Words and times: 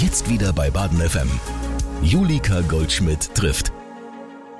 Jetzt 0.00 0.30
wieder 0.30 0.52
bei 0.52 0.70
Baden 0.70 1.00
FM. 1.00 1.28
Julika 2.02 2.60
Goldschmidt 2.60 3.34
trifft. 3.34 3.72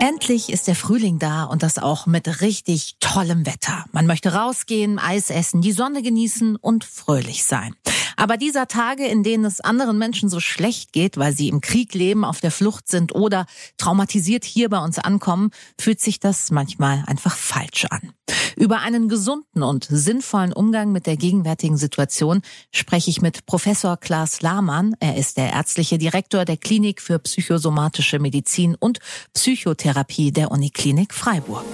Endlich 0.01 0.51
ist 0.51 0.67
der 0.67 0.75
Frühling 0.75 1.21
da 1.21 1.45
und 1.45 1.63
das 1.63 1.79
auch 1.79 2.07
mit 2.07 2.41
richtig 2.41 2.97
tollem 2.99 3.47
Wetter. 3.47 3.85
Man 3.93 4.07
möchte 4.07 4.35
rausgehen, 4.35 4.99
Eis 4.99 5.31
essen, 5.31 5.61
die 5.61 5.71
Sonne 5.71 6.03
genießen 6.03 6.57
und 6.57 6.83
fröhlich 6.83 7.45
sein. 7.45 7.77
Aber 8.19 8.37
dieser 8.37 8.67
Tage, 8.67 9.07
in 9.07 9.23
denen 9.23 9.45
es 9.45 9.61
anderen 9.61 9.97
Menschen 9.97 10.29
so 10.29 10.41
schlecht 10.41 10.93
geht, 10.93 11.19
weil 11.19 11.33
sie 11.33 11.49
im 11.49 11.61
Krieg 11.61 11.95
leben, 11.95 12.25
auf 12.25 12.41
der 12.41 12.51
Flucht 12.51 12.89
sind 12.89 13.15
oder 13.15 13.47
traumatisiert 13.77 14.45
hier 14.45 14.69
bei 14.69 14.79
uns 14.79 14.99
ankommen, 14.99 15.53
fühlt 15.81 16.01
sich 16.01 16.19
das 16.19 16.51
manchmal 16.51 17.05
einfach 17.07 17.37
falsch 17.37 17.85
an. 17.85 18.13
Über 18.57 18.81
einen 18.81 19.09
gesunden 19.09 19.63
und 19.63 19.87
sinnvollen 19.89 20.53
Umgang 20.53 20.91
mit 20.91 21.07
der 21.07 21.17
gegenwärtigen 21.17 21.77
Situation 21.77 22.43
spreche 22.73 23.09
ich 23.09 23.23
mit 23.23 23.47
Professor 23.47 23.97
Klaas 23.97 24.43
Lahmann. 24.43 24.97
Er 24.99 25.17
ist 25.17 25.37
der 25.37 25.53
ärztliche 25.53 25.97
Direktor 25.97 26.45
der 26.45 26.57
Klinik 26.57 27.01
für 27.01 27.21
psychosomatische 27.21 28.19
Medizin 28.19 28.75
und 28.75 28.99
Psychotherapie 29.33 30.33
der 30.33 30.51
Uniklinik 30.51 31.15
Freiburg. 31.15 31.65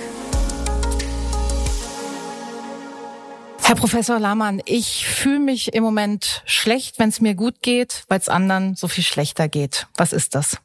Herr 3.67 3.77
Professor 3.77 4.21
Lahmann, 4.21 4.61
ich 4.67 5.07
fühle 5.07 5.39
mich 5.39 5.73
im 5.73 5.83
Moment 5.83 6.43
schlecht, 6.45 6.99
wenn 6.99 7.09
es 7.09 7.23
mir 7.23 7.35
gut 7.35 7.63
geht, 7.63 8.05
weil 8.09 8.19
es 8.19 8.29
anderen 8.29 8.77
so 8.77 8.89
viel 8.89 9.03
schlechter 9.03 9.49
geht. 9.49 9.87
Was 9.97 10.13
ist 10.13 10.35
das? 10.35 10.59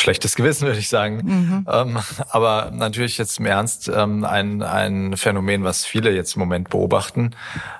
Schlechtes 0.00 0.34
Gewissen, 0.34 0.66
würde 0.66 0.78
ich 0.78 0.88
sagen. 0.88 1.20
Mhm. 1.22 1.66
Ähm, 1.70 1.98
aber 2.30 2.70
natürlich 2.72 3.18
jetzt 3.18 3.38
im 3.38 3.46
Ernst 3.46 3.90
ähm, 3.94 4.24
ein, 4.24 4.62
ein 4.62 5.16
Phänomen, 5.16 5.62
was 5.62 5.84
viele 5.84 6.10
jetzt 6.10 6.36
im 6.36 6.40
Moment 6.40 6.70
beobachten. 6.70 7.32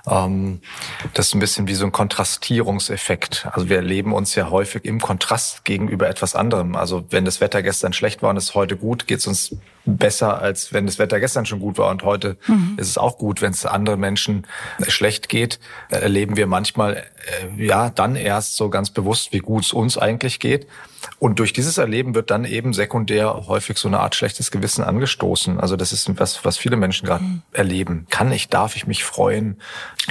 Ähm, 0.07 0.61
das 1.15 1.27
ist 1.27 1.33
ein 1.33 1.39
bisschen 1.39 1.67
wie 1.67 1.73
so 1.73 1.83
ein 1.85 1.91
Kontrastierungseffekt. 1.91 3.47
Also 3.51 3.69
wir 3.69 3.77
erleben 3.77 4.13
uns 4.13 4.35
ja 4.35 4.51
häufig 4.51 4.85
im 4.85 5.01
Kontrast 5.01 5.65
gegenüber 5.65 6.07
etwas 6.09 6.35
anderem. 6.35 6.75
Also 6.75 7.03
wenn 7.09 7.25
das 7.25 7.41
Wetter 7.41 7.63
gestern 7.63 7.91
schlecht 7.91 8.21
war 8.21 8.29
und 8.29 8.37
es 8.37 8.53
heute 8.53 8.77
gut, 8.77 9.07
geht 9.07 9.17
es 9.17 9.25
uns 9.25 9.55
besser, 9.85 10.39
als 10.39 10.73
wenn 10.73 10.85
das 10.85 10.99
Wetter 10.99 11.19
gestern 11.19 11.47
schon 11.47 11.59
gut 11.59 11.79
war 11.79 11.89
und 11.89 12.03
heute 12.03 12.37
mhm. 12.47 12.75
ist 12.77 12.87
es 12.87 12.97
auch 12.99 13.17
gut. 13.17 13.41
Wenn 13.41 13.51
es 13.51 13.65
anderen 13.65 13.99
Menschen 13.99 14.45
schlecht 14.87 15.27
geht, 15.27 15.59
erleben 15.89 16.37
wir 16.37 16.45
manchmal 16.45 16.97
äh, 17.57 17.65
ja 17.65 17.89
dann 17.89 18.15
erst 18.15 18.57
so 18.57 18.69
ganz 18.69 18.91
bewusst, 18.91 19.33
wie 19.33 19.39
gut 19.39 19.65
es 19.65 19.73
uns 19.73 19.97
eigentlich 19.97 20.39
geht. 20.39 20.67
Und 21.19 21.39
durch 21.39 21.53
dieses 21.53 21.77
Erleben 21.77 22.15
wird 22.15 22.31
dann 22.31 22.45
eben 22.45 22.73
sekundär 22.73 23.47
häufig 23.47 23.77
so 23.77 23.87
eine 23.87 23.99
Art 23.99 24.15
schlechtes 24.15 24.51
Gewissen 24.51 24.83
angestoßen. 24.83 25.59
Also 25.59 25.75
das 25.75 25.93
ist 25.93 26.09
was, 26.19 26.43
was 26.45 26.57
viele 26.57 26.75
Menschen 26.75 27.07
gerade 27.07 27.23
mhm. 27.23 27.41
erleben. 27.51 28.07
Kann 28.09 28.31
ich, 28.31 28.49
darf 28.49 28.75
ich 28.75 28.87
mich 28.87 29.03
freuen? 29.03 29.59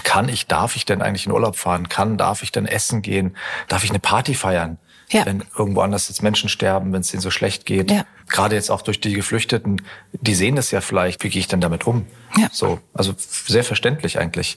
Kann 0.04 0.28
ich, 0.28 0.46
darf 0.46 0.76
ich 0.76 0.84
denn 0.84 1.02
eigentlich 1.02 1.26
in 1.26 1.32
Urlaub 1.32 1.56
fahren? 1.56 1.88
Kann, 1.88 2.16
darf 2.16 2.42
ich 2.42 2.52
denn 2.52 2.66
essen 2.66 3.02
gehen? 3.02 3.36
Darf 3.68 3.84
ich 3.84 3.90
eine 3.90 3.98
Party 3.98 4.34
feiern? 4.34 4.78
Ja. 5.10 5.26
Wenn 5.26 5.44
irgendwo 5.58 5.80
anders 5.80 6.08
jetzt 6.08 6.22
Menschen 6.22 6.48
sterben, 6.48 6.92
wenn 6.92 7.00
es 7.00 7.10
denen 7.10 7.20
so 7.20 7.30
schlecht 7.30 7.66
geht. 7.66 7.90
Ja. 7.90 8.04
Gerade 8.28 8.54
jetzt 8.54 8.70
auch 8.70 8.82
durch 8.82 9.00
die 9.00 9.12
Geflüchteten, 9.12 9.82
die 10.12 10.34
sehen 10.34 10.54
das 10.54 10.70
ja 10.70 10.80
vielleicht. 10.80 11.24
Wie 11.24 11.30
gehe 11.30 11.40
ich 11.40 11.48
denn 11.48 11.60
damit 11.60 11.86
um? 11.86 12.06
Ja. 12.36 12.48
So, 12.52 12.78
also 12.94 13.14
sehr 13.18 13.64
verständlich 13.64 14.20
eigentlich. 14.20 14.56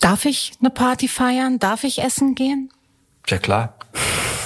Darf 0.00 0.24
ich 0.24 0.52
eine 0.60 0.70
Party 0.70 1.08
feiern? 1.08 1.58
Darf 1.58 1.84
ich 1.84 2.02
essen 2.02 2.34
gehen? 2.34 2.70
Ja 3.28 3.38
klar. 3.38 3.74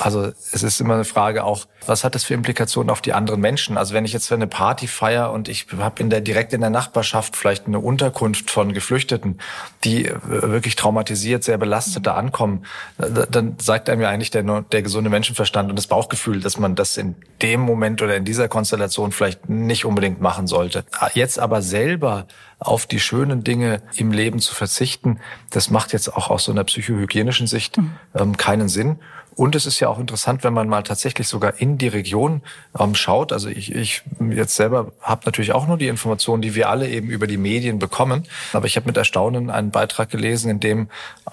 Also 0.01 0.33
es 0.53 0.63
ist 0.63 0.81
immer 0.81 0.95
eine 0.95 1.05
Frage 1.05 1.45
auch, 1.45 1.67
was 1.87 2.05
hat 2.05 2.15
das 2.15 2.25
für 2.25 2.35
Implikationen 2.35 2.91
auf 2.91 3.01
die 3.01 3.13
anderen 3.13 3.41
Menschen? 3.41 3.79
Also 3.79 3.95
wenn 3.95 4.05
ich 4.05 4.13
jetzt 4.13 4.31
eine 4.33 4.47
Party 4.47 4.87
feiere 4.87 5.33
und 5.33 5.49
ich 5.49 5.67
habe 5.79 6.03
in 6.03 6.11
der 6.11 6.21
direkt 6.21 6.53
in 6.53 6.61
der 6.61 6.71
Nachbarschaft 6.71 7.37
vielleicht 7.37 7.67
eine 7.67 7.79
Unterkunft 7.79 8.51
von 8.51 8.73
Geflüchteten, 8.73 9.39
die 9.85 10.07
äh, 10.07 10.19
wirklich 10.25 10.77
traumatisiert, 10.77 11.45
sehr 11.45 11.59
belastet 11.59 12.07
da 12.07 12.15
ankommen, 12.15 12.65
dann 12.99 13.57
sagt 13.59 13.89
einem 13.89 14.03
ja 14.03 14.09
eigentlich 14.09 14.31
der, 14.31 14.43
der 14.63 14.83
gesunde 14.83 15.11
Menschenverstand 15.11 15.71
und 15.71 15.77
das 15.77 15.87
Bauchgefühl, 15.87 16.41
dass 16.41 16.59
man 16.59 16.75
das 16.75 16.97
in 16.97 17.15
dem 17.43 17.61
Moment 17.61 18.03
oder 18.03 18.17
in 18.17 18.25
dieser 18.25 18.49
Konstellation 18.49 19.13
vielleicht 19.13 19.49
nicht 19.49 19.85
unbedingt 19.85 20.21
machen 20.21 20.47
sollte. 20.47 20.85
Jetzt 21.15 21.39
aber 21.39 21.63
selber 21.63 22.27
auf 22.59 22.87
die 22.87 23.01
schönen 23.01 23.45
Dinge 23.45 23.83
im 23.95 24.13
Leben 24.13 24.41
zu 24.41 24.55
verzichten, 24.55 25.21
das 25.51 25.71
macht 25.71 25.93
jetzt 25.93 26.15
auch 26.15 26.31
aus 26.31 26.45
so 26.45 26.53
einer 26.53 26.65
psychohygienischen 26.65 27.47
Sicht 27.47 27.79
mhm. 27.79 27.93
ähm, 28.15 28.37
keinen 28.37 28.69
Sinn. 28.69 28.99
Und 29.39 29.55
es 29.55 29.67
ist 29.67 29.79
ja 29.79 29.89
auch 29.89 30.01
interessant, 30.01 30.43
wenn 30.43 30.53
man 30.53 30.69
mal 30.69 30.83
tatsächlich 30.83 31.29
sogar 31.29 31.61
in 31.61 31.79
die 31.79 31.87
Region 31.87 32.43
ähm, 32.77 32.97
schaut. 32.97 33.33
Also 33.33 33.49
ich, 33.49 33.73
ich 33.73 34.03
jetzt 34.33 34.57
selber 34.57 34.91
habe 35.01 35.23
natürlich 35.27 35.53
auch 35.53 35.69
nur 35.69 35.77
die 35.79 35.87
Informationen, 35.87 36.43
die 36.43 36.57
wir 36.57 36.69
alle 36.69 36.89
eben 36.89 37.09
über 37.09 37.29
die 37.29 37.37
Medien 37.37 37.79
bekommen. 37.79 38.27
Aber 38.53 38.67
ich 38.67 38.75
habe 38.75 38.87
mit 38.87 38.97
Erstaunen 38.97 39.49
einen 39.49 39.71
Beitrag 39.71 40.11
gelesen, 40.11 40.51
in 40.51 40.59
dem 40.59 40.89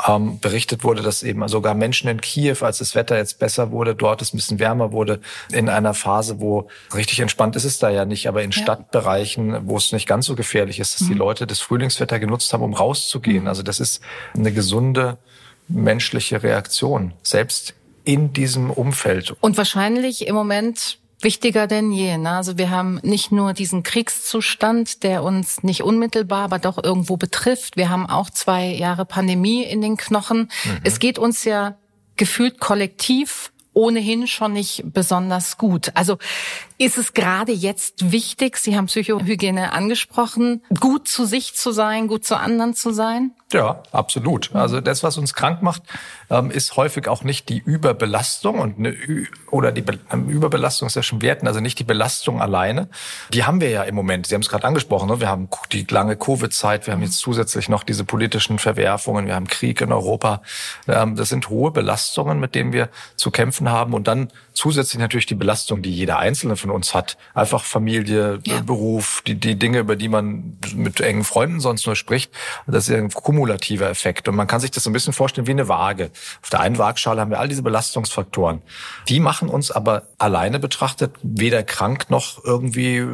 ähm, 0.08 0.40
berichtet 0.40 0.84
wurde, 0.84 1.02
dass 1.02 1.24
eben 1.24 1.48
sogar 1.48 1.74
Menschen 1.74 2.08
in 2.08 2.22
Kiew, 2.22 2.58
als 2.62 2.78
das 2.78 2.94
Wetter 2.94 3.18
jetzt 3.18 3.40
besser 3.40 3.72
wurde, 3.72 3.96
dort 3.96 4.22
es 4.22 4.36
ein 4.36 4.38
bisschen 4.38 4.60
wärmer 4.60 4.92
wurde, 4.92 5.20
in 5.52 5.68
einer 5.68 5.96
Phase, 5.96 6.40
wo 6.40 6.68
richtig 6.94 7.22
entspannt 7.22 7.56
ist 7.56 7.66
es 7.66 7.80
da 7.80 7.90
ja 7.90 8.06
nicht, 8.06 8.28
aber 8.28 8.44
in 8.44 8.52
ja. 8.52 8.62
Stadtbereichen, 8.62 9.68
wo 9.68 9.78
es 9.78 9.92
nicht 9.94 10.08
ganz 10.08 10.28
so 10.28 10.36
gefährlich 10.36 10.80
ist, 10.80 10.94
dass 10.94 11.08
mhm. 11.08 11.14
die 11.14 11.18
Leute 11.18 11.48
das 11.48 11.60
Frühlingswetter 11.60 12.20
genutzt 12.20 12.54
haben, 12.54 12.62
um 12.62 12.76
rauszugehen. 12.76 13.46
Mhm. 13.46 13.48
Also 13.48 13.64
das 13.64 13.80
ist 13.80 14.00
eine 14.36 14.52
gesunde 14.52 15.18
menschliche 15.68 16.44
Reaktion. 16.44 17.14
Selbst 17.24 17.74
in 18.06 18.34
diesem 18.34 18.70
Umfeld. 18.70 19.36
Und 19.42 19.58
wahrscheinlich 19.58 20.28
im 20.28 20.36
Moment 20.36 21.00
wichtiger 21.22 21.68
denn 21.68 21.92
je. 21.92 22.18
Ne? 22.18 22.32
Also 22.32 22.58
wir 22.58 22.70
haben 22.70 23.00
nicht 23.04 23.32
nur 23.32 23.54
diesen 23.54 23.84
Kriegszustand, 23.84 25.04
der 25.04 25.24
uns 25.24 25.64
nicht 25.64 25.84
unmittelbar, 25.84 26.46
aber 26.46 26.60
doch 26.60 26.82
irgendwo 26.82 27.18
betrifft. 27.18 27.78
Wir 27.78 27.90
haben 27.90 28.08
auch 28.08 28.30
zwei 28.30 28.68
Jahre 28.68 29.06
Pandemie 29.06 29.64
in 29.64 29.82
den 29.82 29.98
Knochen. 29.98 30.52
Mhm. 30.64 30.80
Es 30.84 31.00
geht 31.00 31.20
uns 31.20 31.44
ja 31.44 31.78
gefühlt 32.16 32.60
kollektiv 32.60 33.52
ohnehin 33.74 34.26
schon 34.26 34.54
nicht 34.54 34.84
besonders 34.86 35.58
gut. 35.58 35.92
Also 35.96 36.18
ist 36.78 36.98
es 36.98 37.14
gerade 37.14 37.52
jetzt 37.52 38.12
wichtig, 38.12 38.58
Sie 38.58 38.76
haben 38.76 38.88
Psychohygiene 38.88 39.72
angesprochen, 39.72 40.62
gut 40.80 41.08
zu 41.08 41.26
sich 41.26 41.56
zu 41.56 41.72
sein, 41.72 42.08
gut 42.08 42.26
zu 42.26 42.38
anderen 42.38 42.74
zu 42.74 42.92
sein? 42.92 43.32
Ja, 43.54 43.84
absolut. 43.92 44.54
Also 44.56 44.82
das, 44.82 45.04
was 45.04 45.18
uns 45.18 45.34
krank 45.34 45.62
macht, 45.62 45.84
ähm, 46.30 46.50
ist 46.50 46.76
häufig 46.76 47.08
auch 47.08 47.24
nicht 47.24 47.48
die 47.48 47.60
Überbelastung 47.60 48.60
und 48.60 48.80
eine 48.80 48.96
oder 49.52 49.72
die 49.72 49.84
Be 49.84 50.00
ähm, 50.12 50.28
Überbelastung 50.28 50.88
ist 50.88 50.96
ja 50.96 51.04
schon 51.04 51.22
werten, 51.22 51.48
also 51.48 51.60
nicht 51.60 51.78
die 51.78 51.84
Belastung 51.84 52.42
alleine. 52.42 52.90
Die 53.32 53.46
haben 53.46 53.62
wir 53.62 53.70
ja 53.70 53.84
im 53.84 53.94
Moment. 53.94 54.26
Sie 54.26 54.34
haben 54.34 54.42
es 54.42 54.50
gerade 54.50 54.66
angesprochen. 54.66 55.08
Ne? 55.08 55.22
Wir 55.22 55.30
haben 55.30 55.48
die 55.72 55.86
lange 55.90 56.18
Covid-Zeit, 56.18 56.88
wir 56.88 56.94
haben 56.94 57.04
jetzt 57.04 57.20
zusätzlich 57.20 57.70
noch 57.70 57.84
diese 57.84 58.04
politischen 58.04 58.58
Verwerfungen, 58.58 59.28
wir 59.28 59.36
haben 59.36 59.48
Krieg 59.48 59.80
in 59.80 59.94
Europa. 59.94 60.42
Ähm, 60.88 61.16
das 61.16 61.30
sind 61.30 61.48
hohe 61.50 61.72
Belastungen, 61.72 62.40
mit 62.40 62.56
denen 62.56 62.74
wir 62.74 62.90
zu 63.16 63.30
kämpfen 63.30 63.70
haben 63.70 63.94
und 63.94 64.08
dann 64.08 64.34
zusätzlich 64.54 65.00
natürlich 65.00 65.28
die 65.28 65.36
Belastung, 65.36 65.82
die 65.84 65.92
jeder 65.92 66.18
Einzelne 66.18 66.56
von 66.66 66.72
uns 66.76 66.96
hat. 66.96 67.18
Einfach 67.36 67.64
Familie, 67.64 68.40
ja. 68.46 68.60
Beruf, 68.62 69.22
die, 69.28 69.36
die 69.36 69.56
Dinge, 69.56 69.80
über 69.80 69.96
die 69.96 70.10
man 70.10 70.58
mit 70.74 71.00
engen 71.00 71.24
Freunden 71.24 71.60
sonst 71.60 71.86
nur 71.86 71.96
spricht. 71.96 72.32
Das 72.66 72.90
ist 72.90 72.96
ein 72.96 73.12
kumulativer 73.12 73.88
Effekt. 73.90 74.28
Und 74.28 74.36
man 74.36 74.48
kann 74.48 74.60
sich 74.60 74.72
das 74.72 74.84
so 74.84 74.90
ein 74.90 74.94
bisschen 74.94 75.14
vorstellen 75.14 75.46
wie 75.46 75.52
eine 75.52 75.68
Waage. 75.68 76.10
Auf 76.42 76.50
der 76.50 76.62
einen 76.62 76.78
Waagschale 76.80 77.22
haben 77.22 77.30
wir 77.30 77.40
all 77.40 77.48
diese 77.48 77.62
Belastungsfaktoren. 77.62 78.64
Die 79.08 79.20
machen 79.20 79.50
uns 79.50 79.70
aber 79.70 80.04
alleine 80.18 80.60
betrachtet 80.60 81.12
weder 81.22 81.62
krank 81.64 82.10
noch 82.10 82.44
irgendwie, 82.44 83.06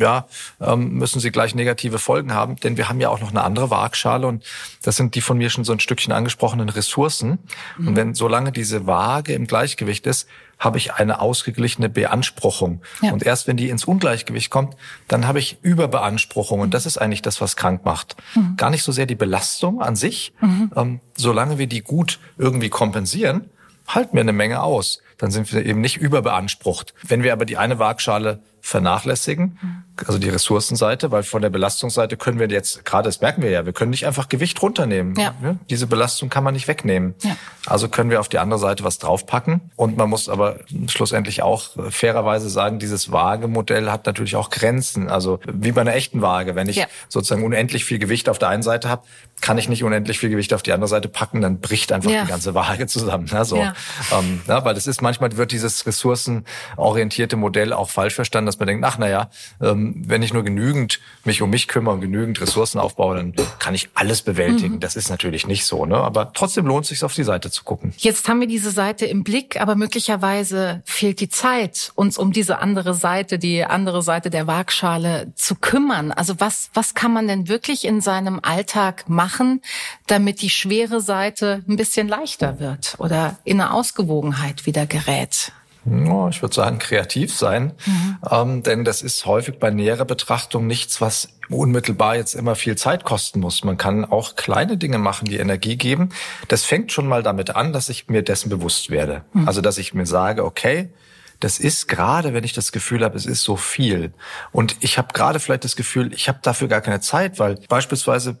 ja, 0.00 0.26
ähm, 0.60 0.94
müssen 0.94 1.20
sie 1.20 1.30
gleich 1.30 1.54
negative 1.54 1.98
Folgen 1.98 2.32
haben. 2.32 2.56
Denn 2.56 2.78
wir 2.78 2.88
haben 2.88 3.00
ja 3.00 3.10
auch 3.10 3.20
noch 3.20 3.30
eine 3.30 3.44
andere 3.44 3.70
Waagschale 3.70 4.26
und 4.26 4.44
das 4.82 4.96
sind 4.96 5.14
die 5.14 5.20
von 5.20 5.36
mir 5.36 5.50
schon 5.50 5.64
so 5.64 5.72
ein 5.72 5.80
Stückchen 5.80 6.12
angesprochenen 6.12 6.70
Ressourcen. 6.70 7.38
Mhm. 7.76 7.88
Und 7.88 7.96
wenn 7.96 8.14
solange 8.14 8.50
diese 8.50 8.86
Waage 8.86 9.34
im 9.34 9.46
Gleichgewicht 9.46 10.06
ist, 10.06 10.26
habe 10.58 10.78
ich 10.78 10.94
eine 10.94 11.20
ausgeglichene 11.20 11.88
Beanspruchung. 11.88 12.82
Ja. 13.00 13.12
Und 13.12 13.22
erst 13.22 13.46
wenn 13.46 13.56
die 13.56 13.68
ins 13.68 13.84
Ungleichgewicht 13.84 14.50
kommt, 14.50 14.76
dann 15.06 15.26
habe 15.26 15.38
ich 15.38 15.58
Überbeanspruchung. 15.62 16.60
Und 16.60 16.74
das 16.74 16.86
ist 16.86 16.98
eigentlich 16.98 17.22
das, 17.22 17.40
was 17.40 17.56
krank 17.56 17.84
macht. 17.84 18.16
Mhm. 18.34 18.56
Gar 18.56 18.70
nicht 18.70 18.82
so 18.82 18.92
sehr 18.92 19.06
die 19.06 19.14
Belastung 19.14 19.80
an 19.80 19.96
sich. 19.96 20.32
Mhm. 20.40 20.72
Ähm, 20.76 21.00
solange 21.16 21.58
wir 21.58 21.66
die 21.66 21.82
gut 21.82 22.18
irgendwie 22.36 22.70
kompensieren, 22.70 23.50
halten 23.86 24.14
wir 24.14 24.20
eine 24.20 24.32
Menge 24.32 24.62
aus. 24.62 25.00
Dann 25.16 25.30
sind 25.30 25.52
wir 25.52 25.64
eben 25.64 25.80
nicht 25.80 25.96
überbeansprucht. 25.96 26.94
Wenn 27.06 27.22
wir 27.22 27.32
aber 27.32 27.44
die 27.44 27.56
eine 27.56 27.78
Waagschale 27.78 28.40
vernachlässigen, 28.68 29.58
also 30.06 30.18
die 30.18 30.28
Ressourcenseite, 30.28 31.10
weil 31.10 31.22
von 31.22 31.42
der 31.42 31.48
Belastungsseite 31.48 32.16
können 32.16 32.38
wir 32.38 32.48
jetzt, 32.48 32.84
gerade 32.84 33.08
das 33.08 33.20
merken 33.20 33.42
wir 33.42 33.50
ja, 33.50 33.64
wir 33.64 33.72
können 33.72 33.90
nicht 33.90 34.06
einfach 34.06 34.28
Gewicht 34.28 34.60
runternehmen. 34.62 35.14
Ja. 35.18 35.34
Diese 35.70 35.86
Belastung 35.86 36.28
kann 36.28 36.44
man 36.44 36.54
nicht 36.54 36.68
wegnehmen. 36.68 37.14
Ja. 37.22 37.36
Also 37.66 37.88
können 37.88 38.10
wir 38.10 38.20
auf 38.20 38.28
die 38.28 38.38
andere 38.38 38.60
Seite 38.60 38.84
was 38.84 38.98
draufpacken. 38.98 39.72
Und 39.76 39.96
man 39.96 40.08
muss 40.08 40.28
aber 40.28 40.58
schlussendlich 40.88 41.42
auch 41.42 41.70
fairerweise 41.90 42.48
sagen, 42.48 42.78
dieses 42.78 43.10
Waagemodell 43.10 43.90
hat 43.90 44.06
natürlich 44.06 44.36
auch 44.36 44.50
Grenzen. 44.50 45.08
Also 45.08 45.40
wie 45.50 45.72
bei 45.72 45.80
einer 45.80 45.94
echten 45.94 46.22
Waage. 46.22 46.54
Wenn 46.54 46.68
ich 46.68 46.76
ja. 46.76 46.86
sozusagen 47.08 47.42
unendlich 47.42 47.84
viel 47.84 47.98
Gewicht 47.98 48.28
auf 48.28 48.38
der 48.38 48.48
einen 48.48 48.62
Seite 48.62 48.88
habe, 48.88 49.02
kann 49.40 49.58
ich 49.58 49.68
nicht 49.68 49.84
unendlich 49.84 50.18
viel 50.18 50.30
Gewicht 50.30 50.52
auf 50.52 50.62
die 50.62 50.72
andere 50.72 50.88
Seite 50.88 51.08
packen, 51.08 51.40
dann 51.40 51.60
bricht 51.60 51.92
einfach 51.92 52.10
die 52.10 52.28
ganze 52.28 52.54
Waage 52.54 52.86
zusammen. 52.86 53.28
Ne? 53.32 53.44
So, 53.44 53.56
ähm, 53.56 54.40
ja, 54.46 54.64
weil 54.64 54.74
das 54.74 54.86
ist 54.86 55.00
manchmal 55.00 55.36
wird 55.36 55.52
dieses 55.52 55.86
ressourcenorientierte 55.86 57.36
Modell 57.36 57.72
auch 57.72 57.90
falsch 57.90 58.14
verstanden. 58.14 58.46
Das 58.46 58.56
dass 58.58 58.66
man 58.66 58.68
denkt, 58.68 58.84
ach 58.84 58.98
naja, 58.98 59.30
ähm, 59.60 60.02
wenn 60.06 60.22
ich 60.22 60.32
nur 60.32 60.42
genügend 60.42 61.00
mich 61.24 61.42
um 61.42 61.50
mich 61.50 61.68
kümmere 61.68 61.94
und 61.94 62.00
genügend 62.00 62.40
Ressourcen 62.40 62.78
aufbaue, 62.78 63.16
dann 63.16 63.34
kann 63.58 63.74
ich 63.74 63.88
alles 63.94 64.22
bewältigen. 64.22 64.76
Mhm. 64.76 64.80
Das 64.80 64.96
ist 64.96 65.10
natürlich 65.10 65.46
nicht 65.46 65.64
so, 65.64 65.86
ne? 65.86 65.96
Aber 65.96 66.32
trotzdem 66.32 66.66
lohnt 66.66 66.84
es 66.84 66.88
sich, 66.88 67.04
auf 67.04 67.14
die 67.14 67.22
Seite 67.22 67.50
zu 67.50 67.62
gucken. 67.62 67.94
Jetzt 67.98 68.28
haben 68.28 68.40
wir 68.40 68.48
diese 68.48 68.70
Seite 68.70 69.06
im 69.06 69.22
Blick, 69.22 69.60
aber 69.60 69.76
möglicherweise 69.76 70.82
fehlt 70.84 71.20
die 71.20 71.28
Zeit, 71.28 71.92
uns 71.94 72.18
um 72.18 72.32
diese 72.32 72.58
andere 72.58 72.94
Seite, 72.94 73.38
die 73.38 73.64
andere 73.64 74.02
Seite 74.02 74.30
der 74.30 74.46
Waagschale 74.46 75.32
zu 75.36 75.54
kümmern. 75.54 76.10
Also 76.10 76.40
was, 76.40 76.70
was 76.74 76.94
kann 76.94 77.12
man 77.12 77.28
denn 77.28 77.48
wirklich 77.48 77.84
in 77.84 78.00
seinem 78.00 78.40
Alltag 78.42 79.08
machen, 79.08 79.62
damit 80.06 80.42
die 80.42 80.50
schwere 80.50 81.00
Seite 81.00 81.62
ein 81.68 81.76
bisschen 81.76 82.08
leichter 82.08 82.58
wird 82.58 82.96
oder 82.98 83.38
in 83.44 83.60
eine 83.60 83.72
Ausgewogenheit 83.72 84.66
wieder 84.66 84.86
gerät? 84.86 85.52
Ich 85.84 86.42
würde 86.42 86.54
sagen, 86.54 86.78
kreativ 86.78 87.34
sein. 87.34 87.72
Mhm. 87.86 88.18
Ähm, 88.30 88.62
denn 88.62 88.84
das 88.84 89.02
ist 89.02 89.24
häufig 89.26 89.58
bei 89.58 89.70
näherer 89.70 90.04
Betrachtung 90.04 90.66
nichts, 90.66 91.00
was 91.00 91.28
unmittelbar 91.48 92.16
jetzt 92.16 92.34
immer 92.34 92.54
viel 92.54 92.76
Zeit 92.76 93.04
kosten 93.04 93.40
muss. 93.40 93.64
Man 93.64 93.76
kann 93.76 94.04
auch 94.04 94.36
kleine 94.36 94.76
Dinge 94.76 94.98
machen, 94.98 95.26
die 95.26 95.38
Energie 95.38 95.76
geben. 95.76 96.10
Das 96.48 96.64
fängt 96.64 96.92
schon 96.92 97.06
mal 97.06 97.22
damit 97.22 97.56
an, 97.56 97.72
dass 97.72 97.88
ich 97.88 98.08
mir 98.08 98.22
dessen 98.22 98.50
bewusst 98.50 98.90
werde. 98.90 99.24
Mhm. 99.32 99.48
Also, 99.48 99.60
dass 99.60 99.78
ich 99.78 99.94
mir 99.94 100.06
sage, 100.06 100.44
okay, 100.44 100.90
das 101.40 101.60
ist 101.60 101.86
gerade, 101.86 102.34
wenn 102.34 102.42
ich 102.42 102.52
das 102.52 102.72
Gefühl 102.72 103.04
habe, 103.04 103.16
es 103.16 103.24
ist 103.24 103.42
so 103.42 103.56
viel. 103.56 104.12
Und 104.50 104.76
ich 104.80 104.98
habe 104.98 105.12
gerade 105.12 105.38
vielleicht 105.38 105.64
das 105.64 105.76
Gefühl, 105.76 106.12
ich 106.12 106.28
habe 106.28 106.40
dafür 106.42 106.66
gar 106.66 106.80
keine 106.80 107.00
Zeit, 107.00 107.38
weil 107.38 107.60
beispielsweise 107.68 108.38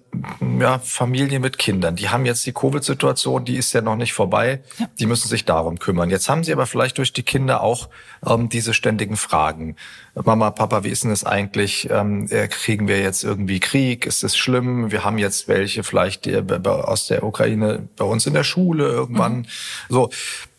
ja, 0.58 0.80
Familien 0.80 1.40
mit 1.40 1.58
Kindern, 1.58 1.94
die 1.94 2.08
haben 2.08 2.26
jetzt 2.26 2.44
die 2.44 2.52
Covid-Situation, 2.52 3.44
die 3.44 3.56
ist 3.56 3.72
ja 3.72 3.82
noch 3.82 3.94
nicht 3.94 4.12
vorbei, 4.12 4.62
ja. 4.78 4.88
die 4.98 5.06
müssen 5.06 5.28
sich 5.28 5.44
darum 5.44 5.78
kümmern. 5.78 6.10
Jetzt 6.10 6.28
haben 6.28 6.42
sie 6.42 6.52
aber 6.52 6.66
vielleicht 6.66 6.98
durch 6.98 7.12
die 7.12 7.22
Kinder 7.22 7.62
auch 7.62 7.88
ähm, 8.26 8.48
diese 8.48 8.74
ständigen 8.74 9.16
Fragen. 9.16 9.76
Mama, 10.14 10.50
Papa, 10.50 10.82
wie 10.82 10.88
ist 10.88 11.04
denn 11.04 11.10
das 11.10 11.24
eigentlich? 11.24 11.88
Ähm, 11.90 12.26
äh, 12.30 12.48
kriegen 12.48 12.88
wir 12.88 13.00
jetzt 13.00 13.22
irgendwie 13.22 13.60
Krieg? 13.60 14.06
Ist 14.06 14.24
es 14.24 14.36
schlimm? 14.36 14.90
Wir 14.90 15.04
haben 15.04 15.18
jetzt 15.18 15.46
welche 15.46 15.84
vielleicht 15.84 16.24
die, 16.24 16.36
aus 16.64 17.06
der 17.06 17.22
Ukraine 17.22 17.88
bei 17.96 18.04
uns 18.04 18.26
in 18.26 18.34
der 18.34 18.42
Schule 18.42 18.88
irgendwann. 18.88 19.38
Mhm. 19.38 19.46
So, 19.88 20.10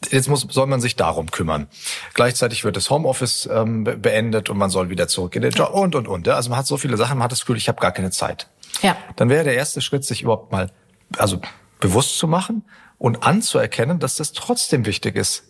Jetzt 0.10 0.30
muss, 0.30 0.48
soll 0.50 0.68
man 0.68 0.80
sich 0.80 0.96
darum 0.96 1.30
kümmern. 1.30 1.68
Gleichzeitig 2.14 2.64
wird 2.64 2.78
das 2.78 2.90
Homeoffice 2.90 3.50
ähm, 3.52 3.84
beendet 3.84 4.50
und 4.50 4.58
man 4.58 4.70
soll 4.70 4.90
wieder 4.90 5.08
zurück 5.08 5.36
in 5.36 5.42
den 5.42 5.52
Job 5.52 5.72
und, 5.74 5.94
und, 5.94 6.08
und. 6.08 6.28
Also 6.30 6.50
man 6.50 6.60
hat 6.60 6.68
so 6.68 6.78
viele 6.78 6.96
Sachen, 6.96 7.18
man 7.18 7.26
hat 7.26 7.32
das 7.32 7.42
Gefühl, 7.42 7.58
ich 7.58 7.68
habe 7.68 7.82
gar 7.82 7.92
keine 7.92 8.12
Zeit. 8.12 8.48
Ja. 8.82 8.96
Dann 9.18 9.30
wäre 9.30 9.44
der 9.44 9.56
erste 9.56 9.82
Schritt, 9.82 10.06
sich 10.06 10.22
überhaupt 10.22 10.52
mal 10.52 10.72
also 11.18 11.42
bewusst 11.80 12.18
zu 12.18 12.28
machen 12.28 12.64
und 12.98 13.24
anzuerkennen, 13.24 14.00
dass 14.00 14.16
das 14.16 14.32
trotzdem 14.32 14.86
wichtig 14.86 15.16
ist, 15.16 15.44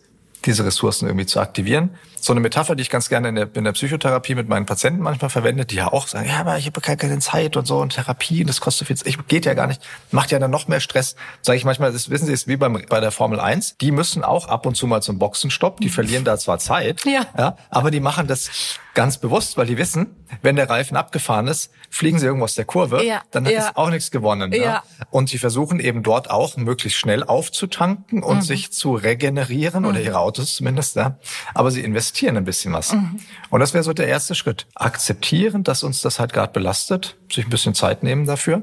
diese 0.44 0.64
Ressourcen 0.64 1.06
irgendwie 1.06 1.26
zu 1.26 1.40
aktivieren. 1.40 1.90
So 2.20 2.32
eine 2.32 2.40
Metapher, 2.40 2.76
die 2.76 2.82
ich 2.82 2.90
ganz 2.90 3.08
gerne 3.08 3.28
in 3.28 3.34
der, 3.34 3.48
in 3.54 3.64
der 3.64 3.72
Psychotherapie 3.72 4.34
mit 4.34 4.48
meinen 4.48 4.66
Patienten 4.66 5.02
manchmal 5.02 5.30
verwende, 5.30 5.64
die 5.64 5.76
ja 5.76 5.92
auch 5.92 6.06
sagen, 6.06 6.28
ja, 6.28 6.40
aber 6.40 6.58
ich 6.58 6.66
habe 6.66 6.80
keine, 6.80 6.96
keine 6.96 7.18
Zeit 7.18 7.56
und 7.56 7.66
so 7.66 7.78
und 7.78 7.94
Therapie 7.94 8.42
und 8.42 8.48
das 8.48 8.60
kostet 8.60 8.88
viel, 8.88 8.96
ich 9.04 9.26
geht 9.26 9.46
ja 9.46 9.54
gar 9.54 9.66
nicht, 9.66 9.82
macht 10.10 10.30
ja 10.30 10.38
dann 10.38 10.50
noch 10.50 10.68
mehr 10.68 10.80
Stress. 10.80 11.16
Sage 11.42 11.56
ich 11.56 11.64
manchmal, 11.64 11.92
das 11.92 12.10
wissen 12.10 12.26
Sie, 12.26 12.32
ist 12.32 12.46
wie 12.46 12.56
beim, 12.56 12.82
bei 12.88 13.00
der 13.00 13.10
Formel 13.10 13.40
1, 13.40 13.76
die 13.80 13.90
müssen 13.90 14.22
auch 14.22 14.48
ab 14.48 14.66
und 14.66 14.76
zu 14.76 14.86
mal 14.86 15.00
zum 15.00 15.18
Boxenstopp, 15.18 15.80
die 15.80 15.88
verlieren 15.88 16.24
da 16.24 16.38
zwar 16.38 16.58
Zeit, 16.58 17.04
ja. 17.04 17.26
ja 17.36 17.56
aber 17.70 17.90
die 17.90 18.00
machen 18.00 18.26
das 18.26 18.78
ganz 18.94 19.18
bewusst, 19.18 19.56
weil 19.56 19.66
die 19.66 19.78
wissen, 19.78 20.16
wenn 20.42 20.56
der 20.56 20.68
Reifen 20.68 20.96
abgefahren 20.96 21.46
ist, 21.46 21.70
fliegen 21.90 22.18
sie 22.18 22.26
irgendwo 22.26 22.44
aus 22.44 22.54
der 22.54 22.64
Kurve, 22.64 23.04
ja, 23.04 23.22
dann 23.30 23.46
ja. 23.46 23.68
ist 23.68 23.76
auch 23.76 23.90
nichts 23.90 24.10
gewonnen. 24.10 24.52
Ja. 24.52 24.62
ja. 24.62 24.82
Und 25.10 25.28
sie 25.28 25.38
versuchen 25.38 25.80
eben 25.80 26.02
dort 26.02 26.30
auch 26.30 26.56
möglichst 26.56 26.98
schnell 26.98 27.24
aufzutanken 27.24 28.22
und 28.22 28.36
mhm. 28.36 28.42
sich 28.42 28.72
zu 28.72 28.94
regenerieren 28.94 29.82
mhm. 29.82 29.88
oder 29.88 30.00
ihre 30.00 30.18
Autos 30.18 30.54
zumindest. 30.54 30.96
Ja. 30.96 31.18
Aber 31.54 31.70
sie 31.70 31.80
investieren 31.80 32.09
ein 32.36 32.44
bisschen 32.44 32.72
was. 32.72 32.92
Mhm. 32.92 33.20
Und 33.50 33.60
das 33.60 33.74
wäre 33.74 33.84
so 33.84 33.92
der 33.92 34.08
erste 34.08 34.34
Schritt. 34.34 34.66
Akzeptieren, 34.74 35.64
dass 35.64 35.82
uns 35.82 36.00
das 36.00 36.18
halt 36.18 36.32
gerade 36.32 36.52
belastet, 36.52 37.16
sich 37.32 37.46
ein 37.46 37.50
bisschen 37.50 37.74
Zeit 37.74 38.02
nehmen 38.02 38.26
dafür. 38.26 38.62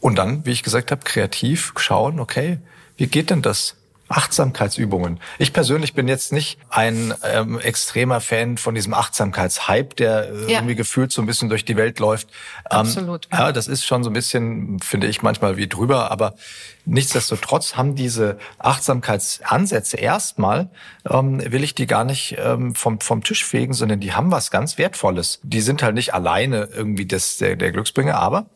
Und 0.00 0.16
dann, 0.16 0.44
wie 0.46 0.52
ich 0.52 0.62
gesagt 0.62 0.90
habe, 0.90 1.02
kreativ 1.04 1.72
schauen, 1.78 2.20
okay, 2.20 2.58
wie 2.96 3.06
geht 3.06 3.30
denn 3.30 3.42
das? 3.42 3.76
Achtsamkeitsübungen. 4.08 5.18
Ich 5.38 5.52
persönlich 5.52 5.94
bin 5.94 6.06
jetzt 6.06 6.32
nicht 6.32 6.58
ein 6.70 7.12
ähm, 7.24 7.58
extremer 7.58 8.20
Fan 8.20 8.56
von 8.56 8.74
diesem 8.74 8.94
Achtsamkeitshype, 8.94 9.96
der 9.96 10.30
äh, 10.30 10.52
ja. 10.52 10.58
irgendwie 10.58 10.76
gefühlt 10.76 11.10
so 11.10 11.22
ein 11.22 11.26
bisschen 11.26 11.48
durch 11.48 11.64
die 11.64 11.76
Welt 11.76 11.98
läuft. 11.98 12.28
Ähm, 12.70 12.78
Absolut. 12.78 13.26
Ja, 13.32 13.50
das 13.50 13.66
ist 13.66 13.84
schon 13.84 14.04
so 14.04 14.10
ein 14.10 14.12
bisschen, 14.12 14.78
finde 14.78 15.08
ich, 15.08 15.22
manchmal 15.22 15.56
wie 15.56 15.66
drüber, 15.66 16.10
aber 16.12 16.36
Nichtsdestotrotz 16.86 17.76
haben 17.76 17.96
diese 17.96 18.38
Achtsamkeitsansätze 18.58 19.96
erstmal, 19.96 20.70
ähm, 21.08 21.40
will 21.52 21.64
ich 21.64 21.74
die 21.74 21.86
gar 21.86 22.04
nicht 22.04 22.36
ähm, 22.38 22.74
vom, 22.74 23.00
vom 23.00 23.24
Tisch 23.24 23.44
fegen, 23.44 23.74
sondern 23.74 24.00
die 24.00 24.12
haben 24.12 24.30
was 24.30 24.52
ganz 24.52 24.78
Wertvolles. 24.78 25.40
Die 25.42 25.60
sind 25.60 25.82
halt 25.82 25.94
nicht 25.94 26.14
alleine 26.14 26.68
irgendwie 26.72 27.06
das, 27.06 27.38
der, 27.38 27.56
der 27.56 27.72
Glücksbringer, 27.72 28.16
aber 28.16 28.46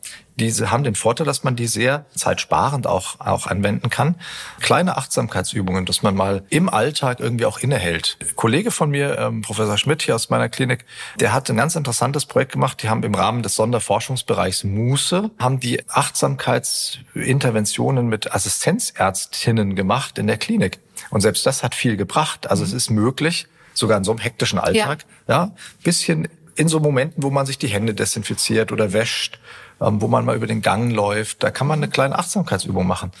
diese 0.41 0.71
haben 0.71 0.83
den 0.83 0.95
Vorteil, 0.95 1.27
dass 1.27 1.43
man 1.43 1.55
die 1.55 1.67
sehr 1.67 2.07
zeitsparend 2.15 2.87
auch, 2.87 3.19
auch 3.19 3.45
anwenden 3.47 3.89
kann. 3.89 4.15
Kleine 4.59 4.97
Achtsamkeitsübungen, 4.97 5.85
dass 5.85 6.01
man 6.01 6.15
mal 6.15 6.43
im 6.49 6.69
Alltag 6.69 7.19
irgendwie 7.19 7.45
auch 7.45 7.59
innehält. 7.59 8.17
Ein 8.21 8.35
Kollege 8.35 8.71
von 8.71 8.89
mir, 8.89 9.19
ähm, 9.19 9.43
Professor 9.43 9.77
Schmidt 9.77 10.01
hier 10.01 10.15
aus 10.15 10.29
meiner 10.29 10.49
Klinik, 10.49 10.85
der 11.19 11.33
hat 11.33 11.47
ein 11.49 11.57
ganz 11.57 11.75
interessantes 11.75 12.25
Projekt 12.25 12.53
gemacht. 12.53 12.81
Die 12.81 12.89
haben 12.89 13.03
im 13.03 13.13
Rahmen 13.13 13.43
des 13.43 13.53
Sonderforschungsbereichs 13.55 14.63
Muße, 14.63 15.29
haben 15.37 15.59
die 15.59 15.87
Achtsamkeitsinterventionen 15.89 18.07
mit 18.07 18.20
mit 18.21 18.33
Assistenzärztinnen 18.33 19.75
gemacht 19.75 20.17
in 20.17 20.27
der 20.27 20.37
Klinik. 20.37 20.79
Und 21.09 21.21
selbst 21.21 21.45
das 21.45 21.63
hat 21.63 21.73
viel 21.73 21.97
gebracht. 21.97 22.49
Also 22.49 22.63
mhm. 22.63 22.69
es 22.69 22.73
ist 22.73 22.89
möglich, 22.89 23.47
sogar 23.73 23.97
in 23.97 24.03
so 24.03 24.11
einem 24.11 24.19
hektischen 24.19 24.59
Alltag, 24.59 25.05
ja, 25.27 25.45
ja 25.45 25.51
bisschen 25.83 26.27
in 26.55 26.67
so 26.67 26.79
Momenten, 26.79 27.23
wo 27.23 27.31
man 27.31 27.45
sich 27.45 27.57
die 27.57 27.67
Hände 27.67 27.93
desinfiziert 27.93 28.71
oder 28.71 28.93
wäscht, 28.93 29.39
ähm, 29.79 30.01
wo 30.01 30.07
man 30.07 30.25
mal 30.25 30.35
über 30.35 30.47
den 30.47 30.61
Gang 30.61 30.91
läuft, 30.91 31.41
da 31.41 31.49
kann 31.49 31.65
man 31.65 31.79
eine 31.79 31.89
kleine 31.89 32.19
Achtsamkeitsübung 32.19 32.85
machen. 32.85 33.11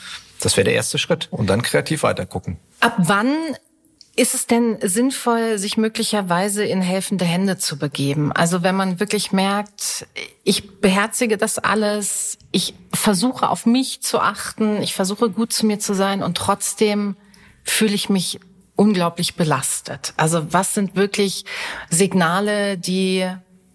Das 0.41 0.57
wäre 0.57 0.65
der 0.65 0.73
erste 0.73 0.97
Schritt. 0.97 1.27
Und 1.31 1.49
dann 1.49 1.61
kreativ 1.61 2.03
weitergucken. 2.03 2.57
Ab 2.81 2.95
wann 2.97 3.35
ist 4.15 4.35
es 4.35 4.45
denn 4.45 4.77
sinnvoll, 4.81 5.57
sich 5.57 5.77
möglicherweise 5.77 6.65
in 6.65 6.81
helfende 6.81 7.25
Hände 7.25 7.57
zu 7.57 7.77
begeben? 7.77 8.31
Also 8.31 8.61
wenn 8.61 8.75
man 8.75 8.99
wirklich 8.99 9.31
merkt, 9.31 10.05
ich 10.43 10.79
beherzige 10.81 11.37
das 11.37 11.59
alles, 11.59 12.37
ich 12.51 12.73
versuche 12.93 13.49
auf 13.49 13.65
mich 13.65 14.01
zu 14.01 14.19
achten, 14.19 14.81
ich 14.81 14.93
versuche 14.93 15.29
gut 15.29 15.53
zu 15.53 15.65
mir 15.65 15.79
zu 15.79 15.93
sein 15.93 16.23
und 16.23 16.37
trotzdem 16.37 17.15
fühle 17.63 17.93
ich 17.93 18.09
mich 18.09 18.39
unglaublich 18.75 19.35
belastet. 19.35 20.13
Also 20.17 20.51
was 20.51 20.73
sind 20.73 20.95
wirklich 20.95 21.45
Signale, 21.89 22.77
die 22.77 23.27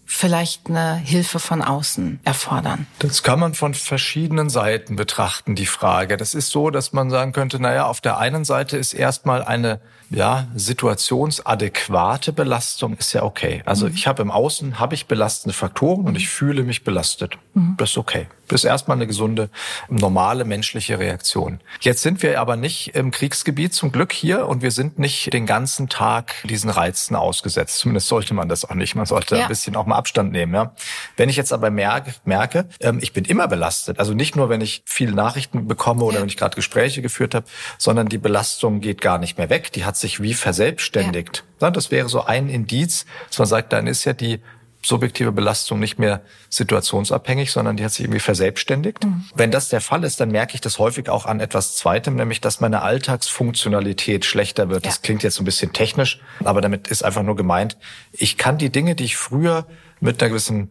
vielleicht 0.04 0.68
eine 0.68 0.96
Hilfe 0.96 1.38
von 1.40 1.62
außen 1.62 2.20
erfordern? 2.24 2.86
Das 3.00 3.22
kann 3.22 3.40
man 3.40 3.54
von 3.54 3.74
verschiedenen 3.74 4.48
Seiten 4.50 4.96
betrachten, 4.96 5.54
die 5.56 5.66
Frage. 5.66 6.16
Das 6.16 6.34
ist 6.34 6.50
so, 6.50 6.70
dass 6.70 6.92
man 6.92 7.10
sagen 7.10 7.32
könnte, 7.32 7.60
naja, 7.60 7.86
auf 7.86 8.00
der 8.00 8.18
einen 8.18 8.44
Seite 8.44 8.76
ist 8.76 8.94
erstmal 8.94 9.42
eine 9.42 9.80
ja, 10.10 10.46
situationsadäquate 10.54 12.32
Belastung 12.32 12.96
ist 12.96 13.12
ja 13.12 13.22
okay. 13.22 13.62
Also 13.66 13.86
mhm. 13.86 13.94
ich 13.94 14.06
habe 14.06 14.22
im 14.22 14.30
Außen, 14.30 14.78
habe 14.78 14.94
ich 14.94 15.06
belastende 15.06 15.54
Faktoren 15.54 16.02
mhm. 16.02 16.06
und 16.06 16.16
ich 16.16 16.28
fühle 16.28 16.62
mich 16.62 16.84
belastet. 16.84 17.38
Mhm. 17.54 17.74
Das 17.78 17.90
ist 17.90 17.98
okay. 17.98 18.26
Das 18.48 18.60
ist 18.60 18.64
erstmal 18.64 18.96
eine 18.96 19.06
gesunde, 19.06 19.50
normale 19.88 20.44
menschliche 20.44 20.98
Reaktion. 20.98 21.60
Jetzt 21.80 22.02
sind 22.02 22.22
wir 22.22 22.40
aber 22.40 22.56
nicht 22.56 22.94
im 22.94 23.10
Kriegsgebiet 23.10 23.74
zum 23.74 23.90
Glück 23.90 24.12
hier 24.12 24.46
und 24.46 24.62
wir 24.62 24.70
sind 24.70 24.98
nicht 24.98 25.32
den 25.32 25.46
ganzen 25.46 25.88
Tag 25.88 26.34
diesen 26.44 26.70
Reizen 26.70 27.16
ausgesetzt. 27.16 27.78
Zumindest 27.78 28.06
sollte 28.08 28.34
man 28.34 28.48
das 28.48 28.64
auch 28.64 28.74
nicht. 28.74 28.94
Man 28.94 29.06
sollte 29.06 29.36
ja. 29.36 29.42
ein 29.42 29.48
bisschen 29.48 29.74
auch 29.74 29.86
mal 29.86 29.96
Abstand 29.96 30.32
nehmen. 30.32 30.54
Ja. 30.54 30.74
Wenn 31.16 31.28
ich 31.28 31.36
jetzt 31.36 31.52
aber 31.52 31.70
merke, 31.70 32.14
merke 32.24 32.68
ähm, 32.80 32.98
ich 33.02 33.12
bin 33.12 33.24
immer 33.24 33.48
belastet, 33.48 33.98
also 33.98 34.14
nicht 34.14 34.36
nur, 34.36 34.48
wenn 34.48 34.60
ich 34.60 34.82
viele 34.86 35.12
Nachrichten 35.12 35.66
bekomme 35.66 36.04
oder 36.04 36.16
ja. 36.16 36.22
wenn 36.22 36.28
ich 36.28 36.36
gerade 36.36 36.54
Gespräche 36.54 37.02
geführt 37.02 37.34
habe, 37.34 37.46
sondern 37.78 38.08
die 38.08 38.18
Belastung 38.18 38.80
geht 38.80 39.00
gar 39.00 39.18
nicht 39.18 39.38
mehr 39.38 39.50
weg. 39.50 39.72
Die 39.72 39.84
hat 39.84 39.95
sich 39.96 40.20
wie 40.20 40.34
verselbstständigt. 40.34 41.44
Ja. 41.60 41.70
Das 41.70 41.90
wäre 41.90 42.08
so 42.08 42.24
ein 42.24 42.48
Indiz, 42.48 43.06
dass 43.28 43.38
man 43.38 43.48
sagt, 43.48 43.72
dann 43.72 43.86
ist 43.86 44.04
ja 44.04 44.12
die 44.12 44.40
subjektive 44.86 45.32
Belastung 45.32 45.80
nicht 45.80 45.98
mehr 45.98 46.20
situationsabhängig, 46.48 47.50
sondern 47.50 47.76
die 47.76 47.84
hat 47.84 47.92
sich 47.92 48.04
irgendwie 48.04 48.20
verselbstständigt. 48.20 49.04
Mhm. 49.04 49.24
Wenn 49.34 49.50
das 49.50 49.68
der 49.68 49.80
Fall 49.80 50.04
ist, 50.04 50.20
dann 50.20 50.30
merke 50.30 50.54
ich 50.54 50.60
das 50.60 50.78
häufig 50.78 51.08
auch 51.08 51.26
an 51.26 51.40
etwas 51.40 51.74
Zweitem, 51.74 52.14
nämlich 52.14 52.40
dass 52.40 52.60
meine 52.60 52.82
Alltagsfunktionalität 52.82 54.24
schlechter 54.24 54.68
wird. 54.68 54.84
Ja. 54.84 54.90
Das 54.90 55.02
klingt 55.02 55.24
jetzt 55.24 55.40
ein 55.40 55.44
bisschen 55.44 55.72
technisch, 55.72 56.20
aber 56.44 56.60
damit 56.60 56.86
ist 56.88 57.04
einfach 57.04 57.24
nur 57.24 57.36
gemeint, 57.36 57.76
ich 58.12 58.36
kann 58.36 58.58
die 58.58 58.70
Dinge, 58.70 58.94
die 58.94 59.04
ich 59.04 59.16
früher 59.16 59.66
mit 60.00 60.22
einer 60.22 60.30
gewissen 60.30 60.70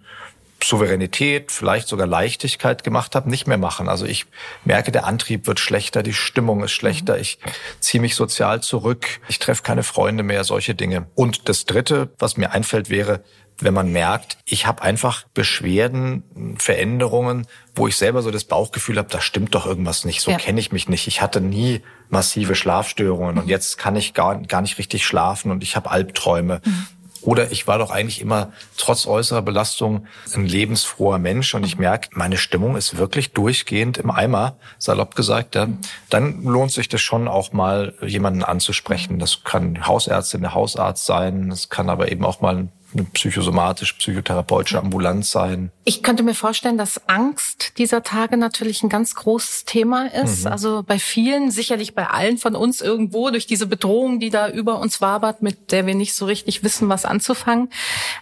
Souveränität, 0.64 1.52
vielleicht 1.52 1.88
sogar 1.88 2.08
Leichtigkeit 2.08 2.84
gemacht 2.84 3.16
habe, 3.16 3.30
nicht 3.30 3.48
mehr 3.48 3.58
machen. 3.58 3.88
Also 3.88 4.06
ich 4.06 4.26
merke, 4.64 4.92
der 4.92 5.06
Antrieb 5.06 5.48
wird 5.48 5.60
schlechter, 5.60 6.02
die 6.02 6.14
Stimmung 6.14 6.64
ist 6.64 6.72
schlechter, 6.72 7.20
ich 7.20 7.38
ziehe 7.80 8.02
mich 8.02 8.16
sozial 8.16 8.62
zurück, 8.62 9.08
ich 9.28 9.40
treffe 9.40 9.64
keine 9.64 9.84
Freunde 9.84 10.24
mehr, 10.24 10.44
solche 10.44 10.74
Dinge. 10.74 11.08
Und 11.16 11.50
das 11.50 11.66
Dritte, 11.66 12.10
was 12.20 12.38
mir 12.38 12.52
einfällt, 12.52 12.90
wäre, 12.90 13.24
wenn 13.60 13.74
man 13.74 13.92
merkt, 13.92 14.38
ich 14.46 14.66
habe 14.66 14.82
einfach 14.82 15.24
Beschwerden, 15.34 16.56
Veränderungen, 16.58 17.48
wo 17.74 17.88
ich 17.88 17.96
selber 17.96 18.22
so 18.22 18.32
das 18.32 18.44
Bauchgefühl 18.44 18.98
habe, 18.98 19.10
da 19.10 19.22
stimmt 19.22 19.56
doch 19.56 19.66
irgendwas 19.66 20.04
nicht, 20.04 20.22
so 20.22 20.32
ja. 20.32 20.38
kenne 20.38 20.60
ich 20.60 20.72
mich 20.72 20.90
nicht. 20.90 21.08
Ich 21.08 21.22
hatte 21.22 21.40
nie 21.40 21.82
massive 22.10 22.56
Schlafstörungen 22.56 23.36
mhm. 23.36 23.42
und 23.42 23.48
jetzt 23.48 23.78
kann 23.78 23.96
ich 23.96 24.14
gar, 24.14 24.42
gar 24.42 24.62
nicht 24.62 24.78
richtig 24.78 25.06
schlafen 25.06 25.52
und 25.52 25.64
ich 25.64 25.76
habe 25.76 25.92
Albträume. 25.92 26.62
Mhm 26.66 26.88
Oder 27.25 27.51
ich 27.51 27.67
war 27.67 27.79
doch 27.79 27.89
eigentlich 27.89 28.22
immer 28.22 28.53
trotz 28.77 29.08
äußerer 29.08 29.41
Belastung 29.41 30.05
ein 30.34 30.46
lebensfroher 30.46 31.17
Mensch 31.17 31.55
und 31.55 31.65
ich 31.65 31.77
merke, 31.77 32.10
meine 32.13 32.38
Stimmung 32.38 32.75
ist 32.75 32.98
wirklich 32.98 33.34
durchgehend 33.34 33.98
im 33.98 34.12
Eimer, 34.12 34.58
salopp 34.77 35.15
gesagt. 35.15 35.55
Ja. 35.55 35.67
Dann 36.10 36.44
lohnt 36.44 36.72
sich 36.72 36.88
das 36.88 37.01
schon 37.01 37.27
auch 37.27 37.51
mal, 37.51 37.94
jemanden 38.01 38.44
anzusprechen. 38.44 39.17
Das 39.17 39.44
kann 39.44 39.88
Hausärztin, 39.88 40.41
der 40.41 40.53
Hausarzt 40.53 41.05
sein. 41.05 41.50
Das 41.50 41.70
kann 41.70 41.89
aber 41.89 42.12
eben 42.12 42.24
auch 42.24 42.41
mal 42.41 42.55
ein 42.58 42.72
eine 42.96 43.06
psychosomatisch-psychotherapeutische 43.06 44.80
Ambulanz 44.80 45.32
sein. 45.32 45.72
Ich 45.84 46.02
könnte 46.02 46.24
mir 46.24 46.34
vorstellen, 46.34 46.78
dass 46.78 47.08
Angst 47.08 47.74
dieser 47.78 48.04
Tage 48.04 48.38
natürlich 48.38 48.82
ein 48.84 48.90
ganz 48.90 49.16
großes 49.16 49.66
Thema 49.66 50.08
ist. 50.12 50.46
Mhm. 50.46 50.52
Also 50.52 50.84
bei 50.84 50.98
vielen, 50.98 51.52
sicherlich 51.52 51.94
bei 51.94 52.08
allen 52.08 52.38
von 52.38 52.56
uns 52.56 52.82
irgendwo 52.82 53.30
durch 53.30 53.46
diese 53.46 53.68
Bedrohung, 53.68 54.20
die 54.20 54.30
da 54.30 54.50
über 54.50 54.80
uns 54.80 55.02
wabert, 55.02 55.42
mit 55.42 55.72
der 55.72 55.86
wir 55.86 55.96
nicht 55.96 56.16
so 56.16 56.25
richtig 56.25 56.64
wissen, 56.64 56.90
was 56.90 57.06
anzufangen. 57.06 57.70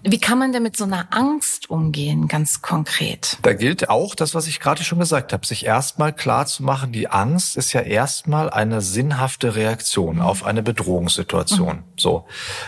Wie 0.04 0.20
kann 0.20 0.40
man 0.40 0.52
denn 0.52 0.64
mit 0.64 0.76
so 0.76 0.84
einer 0.84 1.08
Angst 1.12 1.70
umgehen, 1.70 2.28
ganz 2.28 2.62
konkret? 2.62 3.38
Da 3.44 3.54
gilt 3.54 3.90
auch 3.90 4.16
das, 4.16 4.36
was 4.36 4.48
ich 4.48 4.60
gerade 4.60 4.84
schon 4.84 5.00
gesagt 5.00 5.34
habe, 5.34 5.46
sich 5.46 5.66
erstmal 5.66 6.14
klar 6.14 6.46
zu 6.46 6.64
machen, 6.64 6.92
die 6.92 7.08
Angst 7.08 7.56
ist 7.56 7.74
ja 7.74 7.82
erstmal 7.82 8.50
eine 8.50 8.82
sinnhafte 8.82 9.56
Reaktion 9.56 10.18
mhm. 10.18 10.22
auf 10.22 10.44
eine 10.44 10.64
Bedrohungssituation. 10.64 11.78
Mhm. 11.78 11.84
So. 11.98 12.26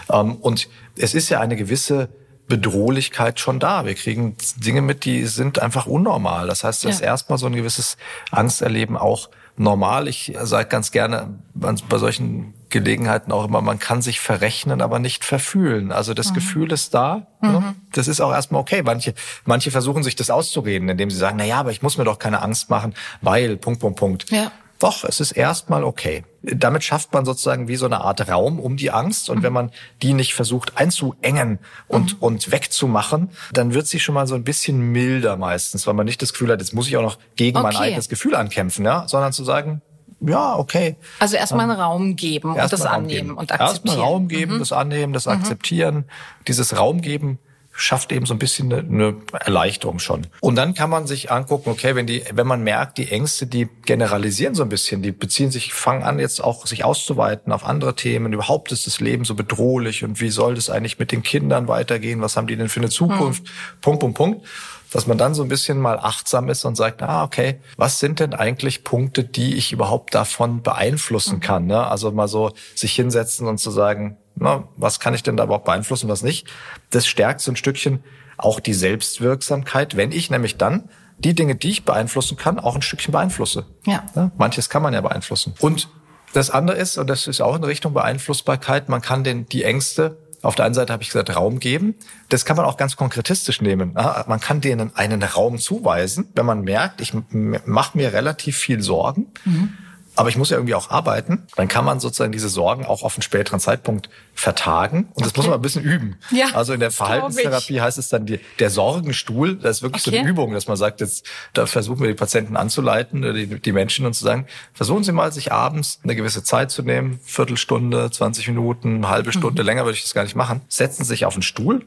Ähm, 0.09 0.35
und 0.35 0.69
es 0.97 1.13
ist 1.13 1.29
ja 1.29 1.39
eine 1.39 1.55
gewisse 1.55 2.09
Bedrohlichkeit 2.47 3.39
schon 3.39 3.59
da. 3.59 3.85
Wir 3.85 3.95
kriegen 3.95 4.35
Dinge 4.57 4.81
mit, 4.81 5.05
die 5.05 5.25
sind 5.25 5.59
einfach 5.59 5.87
unnormal. 5.87 6.47
Das 6.47 6.63
heißt, 6.63 6.83
das 6.83 6.89
ja. 6.91 6.95
ist 6.95 7.01
erstmal 7.01 7.37
so 7.37 7.47
ein 7.47 7.53
gewisses 7.53 7.97
Angsterleben 8.31 8.97
auch 8.97 9.29
normal. 9.57 10.07
Ich 10.07 10.33
sage 10.41 10.67
ganz 10.67 10.91
gerne 10.91 11.39
bei 11.53 11.97
solchen 11.97 12.53
Gelegenheiten 12.69 13.31
auch 13.31 13.45
immer, 13.45 13.61
man 13.61 13.79
kann 13.79 14.01
sich 14.01 14.19
verrechnen, 14.19 14.81
aber 14.81 14.99
nicht 14.99 15.23
verfühlen. 15.23 15.91
Also 15.91 16.13
das 16.13 16.31
mhm. 16.31 16.35
Gefühl 16.35 16.71
ist 16.71 16.93
da. 16.93 17.27
Ne? 17.41 17.59
Mhm. 17.59 17.75
Das 17.93 18.07
ist 18.07 18.21
auch 18.21 18.31
erstmal 18.31 18.61
okay. 18.61 18.83
Manche, 18.83 19.13
manche 19.45 19.71
versuchen 19.71 20.03
sich 20.03 20.15
das 20.15 20.29
auszureden, 20.29 20.89
indem 20.89 21.09
sie 21.09 21.17
sagen, 21.17 21.37
na 21.37 21.45
ja, 21.45 21.57
aber 21.57 21.71
ich 21.71 21.81
muss 21.81 21.97
mir 21.97 22.03
doch 22.03 22.19
keine 22.19 22.41
Angst 22.41 22.69
machen, 22.69 22.93
weil, 23.21 23.57
Punkt, 23.57 23.79
Punkt, 23.79 23.97
Punkt. 23.97 24.29
Ja. 24.29 24.51
Doch, 24.79 25.05
es 25.05 25.19
ist 25.19 25.31
erstmal 25.31 25.83
okay. 25.83 26.25
Damit 26.53 26.83
schafft 26.83 27.13
man 27.13 27.25
sozusagen 27.25 27.67
wie 27.67 27.75
so 27.75 27.85
eine 27.85 28.01
Art 28.01 28.27
Raum 28.29 28.59
um 28.59 28.77
die 28.77 28.91
Angst. 28.91 29.29
Und 29.29 29.39
mhm. 29.39 29.43
wenn 29.43 29.53
man 29.53 29.71
die 30.01 30.13
nicht 30.13 30.33
versucht 30.33 30.77
einzuengen 30.77 31.59
und, 31.87 32.13
mhm. 32.13 32.19
und 32.19 32.51
wegzumachen, 32.51 33.29
dann 33.51 33.73
wird 33.73 33.87
sie 33.87 33.99
schon 33.99 34.15
mal 34.15 34.27
so 34.27 34.35
ein 34.35 34.43
bisschen 34.43 34.79
milder 34.91 35.37
meistens, 35.37 35.87
weil 35.87 35.93
man 35.93 36.05
nicht 36.05 36.21
das 36.21 36.33
Gefühl 36.33 36.51
hat, 36.51 36.59
jetzt 36.59 36.73
muss 36.73 36.87
ich 36.87 36.97
auch 36.97 37.01
noch 37.01 37.17
gegen 37.35 37.57
okay. 37.57 37.63
mein 37.63 37.75
eigenes 37.75 38.09
Gefühl 38.09 38.35
ankämpfen, 38.35 38.85
ja, 38.85 39.07
sondern 39.07 39.33
zu 39.33 39.43
sagen, 39.43 39.81
ja, 40.21 40.55
okay. 40.55 40.95
Also 41.19 41.35
erstmal 41.35 41.69
einen 41.69 41.79
Raum 41.79 42.15
geben 42.15 42.51
und 42.51 42.57
das 42.57 42.81
annehmen 42.85 43.27
geben. 43.27 43.37
und 43.37 43.51
akzeptieren. 43.51 43.87
Erstmal 43.87 43.97
Raum 43.97 44.27
geben, 44.27 44.55
mhm. 44.55 44.59
das 44.59 44.71
annehmen, 44.71 45.13
das 45.13 45.25
mhm. 45.25 45.33
akzeptieren. 45.33 46.05
Dieses 46.47 46.77
Raum 46.77 47.01
geben 47.01 47.39
schafft 47.75 48.11
eben 48.11 48.25
so 48.25 48.33
ein 48.33 48.39
bisschen 48.39 48.71
eine, 48.71 49.17
Erleichterung 49.33 49.99
schon. 49.99 50.27
Und 50.39 50.55
dann 50.55 50.73
kann 50.73 50.89
man 50.89 51.07
sich 51.07 51.31
angucken, 51.31 51.69
okay, 51.69 51.95
wenn 51.95 52.07
die, 52.07 52.23
wenn 52.33 52.47
man 52.47 52.63
merkt, 52.63 52.97
die 52.97 53.11
Ängste, 53.11 53.47
die 53.47 53.67
generalisieren 53.85 54.55
so 54.55 54.63
ein 54.63 54.69
bisschen, 54.69 55.01
die 55.01 55.11
beziehen 55.11 55.51
sich, 55.51 55.73
fangen 55.73 56.03
an 56.03 56.17
jetzt 56.17 56.41
auch 56.41 56.65
sich 56.65 56.85
auszuweiten 56.85 57.51
auf 57.51 57.65
andere 57.65 57.95
Themen. 57.95 58.31
Überhaupt 58.31 58.71
ist 58.71 58.87
das 58.87 59.01
Leben 59.01 59.25
so 59.25 59.35
bedrohlich 59.35 60.03
und 60.03 60.21
wie 60.21 60.29
soll 60.29 60.55
das 60.55 60.69
eigentlich 60.69 60.99
mit 60.99 61.11
den 61.11 61.21
Kindern 61.21 61.67
weitergehen? 61.67 62.21
Was 62.21 62.37
haben 62.37 62.47
die 62.47 62.55
denn 62.55 62.69
für 62.69 62.79
eine 62.79 62.89
Zukunft? 62.89 63.43
Mhm. 63.43 63.81
Punkt, 63.81 63.99
Punkt, 63.99 64.17
Punkt 64.17 64.47
dass 64.91 65.07
man 65.07 65.17
dann 65.17 65.33
so 65.33 65.43
ein 65.43 65.49
bisschen 65.49 65.77
mal 65.77 65.99
achtsam 65.99 66.47
ist 66.47 66.63
und 66.63 66.75
sagt, 66.75 67.01
ah, 67.01 67.25
okay, 67.25 67.59
was 67.75 67.99
sind 67.99 68.21
denn 68.21 68.33
eigentlich 68.33 68.85
Punkte, 68.85 69.25
die 69.25 69.55
ich 69.55 69.73
überhaupt 69.73 70.15
davon 70.15 70.61
beeinflussen 70.61 71.37
mhm. 71.37 71.41
kann? 71.41 71.65
Ne? 71.65 71.85
Also 71.85 72.11
mal 72.11 72.29
so 72.29 72.53
sich 72.75 72.93
hinsetzen 72.93 73.45
und 73.47 73.57
zu 73.57 73.71
sagen, 73.71 74.15
na, 74.35 74.67
was 74.75 74.99
kann 74.99 75.13
ich 75.13 75.23
denn 75.23 75.37
da 75.37 75.45
überhaupt 75.45 75.65
beeinflussen, 75.65 76.09
was 76.09 76.23
nicht? 76.23 76.47
Das 76.89 77.07
stärkt 77.07 77.41
so 77.41 77.51
ein 77.51 77.55
Stückchen 77.55 78.03
auch 78.37 78.59
die 78.59 78.73
Selbstwirksamkeit, 78.73 79.95
wenn 79.95 80.11
ich 80.11 80.29
nämlich 80.29 80.57
dann 80.57 80.89
die 81.17 81.33
Dinge, 81.33 81.55
die 81.55 81.69
ich 81.69 81.85
beeinflussen 81.85 82.37
kann, 82.37 82.59
auch 82.59 82.75
ein 82.75 82.81
Stückchen 82.81 83.13
beeinflusse. 83.13 83.65
Ja. 83.85 84.03
ja. 84.15 84.31
Manches 84.37 84.69
kann 84.69 84.83
man 84.83 84.93
ja 84.93 84.99
beeinflussen. 84.99 85.53
Und 85.59 85.87
das 86.33 86.49
andere 86.49 86.77
ist, 86.77 86.97
und 86.97 87.09
das 87.09 87.27
ist 87.27 87.39
auch 87.39 87.55
in 87.55 87.63
Richtung 87.63 87.93
Beeinflussbarkeit, 87.93 88.89
man 88.89 89.01
kann 89.01 89.23
den, 89.23 89.45
die 89.47 89.63
Ängste, 89.63 90.17
auf 90.41 90.55
der 90.55 90.65
einen 90.65 90.75
Seite 90.75 90.93
habe 90.93 91.01
ich 91.01 91.09
gesagt, 91.09 91.35
Raum 91.35 91.59
geben. 91.59 91.95
Das 92.29 92.45
kann 92.45 92.55
man 92.55 92.65
auch 92.65 92.77
ganz 92.77 92.97
konkretistisch 92.97 93.61
nehmen. 93.61 93.93
Man 93.93 94.39
kann 94.39 94.61
denen 94.61 94.95
einen 94.95 95.23
Raum 95.23 95.57
zuweisen, 95.57 96.29
wenn 96.35 96.45
man 96.45 96.61
merkt, 96.61 97.01
ich 97.01 97.13
mache 97.31 97.97
mir 97.97 98.13
relativ 98.13 98.57
viel 98.57 98.81
Sorgen. 98.83 99.31
Mhm 99.45 99.77
aber 100.15 100.29
ich 100.29 100.37
muss 100.37 100.49
ja 100.49 100.57
irgendwie 100.57 100.75
auch 100.75 100.89
arbeiten, 100.89 101.43
dann 101.55 101.67
kann 101.67 101.85
man 101.85 101.99
sozusagen 101.99 102.31
diese 102.31 102.49
Sorgen 102.49 102.85
auch 102.85 103.03
auf 103.03 103.15
einen 103.15 103.21
späteren 103.21 103.59
Zeitpunkt 103.59 104.09
vertagen. 104.33 105.09
Und 105.13 105.25
das 105.25 105.31
okay. 105.31 105.39
muss 105.39 105.47
man 105.47 105.55
ein 105.55 105.61
bisschen 105.61 105.83
üben. 105.83 106.17
Ja, 106.31 106.47
also 106.53 106.73
in 106.73 106.79
der 106.79 106.91
Verhaltenstherapie 106.91 107.81
heißt 107.81 107.97
es 107.97 108.09
dann 108.09 108.25
die, 108.25 108.39
der 108.59 108.69
Sorgenstuhl. 108.69 109.55
Das 109.55 109.77
ist 109.77 109.83
wirklich 109.83 110.05
okay. 110.05 110.17
so 110.17 110.21
eine 110.21 110.29
Übung, 110.29 110.53
dass 110.53 110.67
man 110.67 110.77
sagt, 110.77 111.01
jetzt 111.01 111.25
da 111.53 111.65
versuchen 111.65 112.01
wir 112.01 112.07
die 112.07 112.15
Patienten 112.15 112.55
anzuleiten, 112.55 113.21
die, 113.21 113.59
die 113.59 113.71
Menschen 113.71 114.05
und 114.05 114.13
zu 114.13 114.23
sagen, 114.23 114.47
versuchen 114.73 115.03
Sie 115.03 115.11
mal, 115.11 115.31
sich 115.31 115.51
abends 115.51 115.99
eine 116.03 116.15
gewisse 116.15 116.43
Zeit 116.43 116.71
zu 116.71 116.81
nehmen, 116.81 117.19
Viertelstunde, 117.23 118.09
20 118.11 118.47
Minuten, 118.49 118.95
eine 118.95 119.09
halbe 119.09 119.31
Stunde, 119.31 119.61
mhm. 119.61 119.65
länger 119.65 119.85
würde 119.85 119.97
ich 119.97 120.03
das 120.03 120.13
gar 120.13 120.23
nicht 120.23 120.35
machen. 120.35 120.61
Setzen 120.67 121.03
Sie 121.03 121.09
sich 121.09 121.25
auf 121.25 121.33
einen 121.33 121.43
Stuhl, 121.43 121.85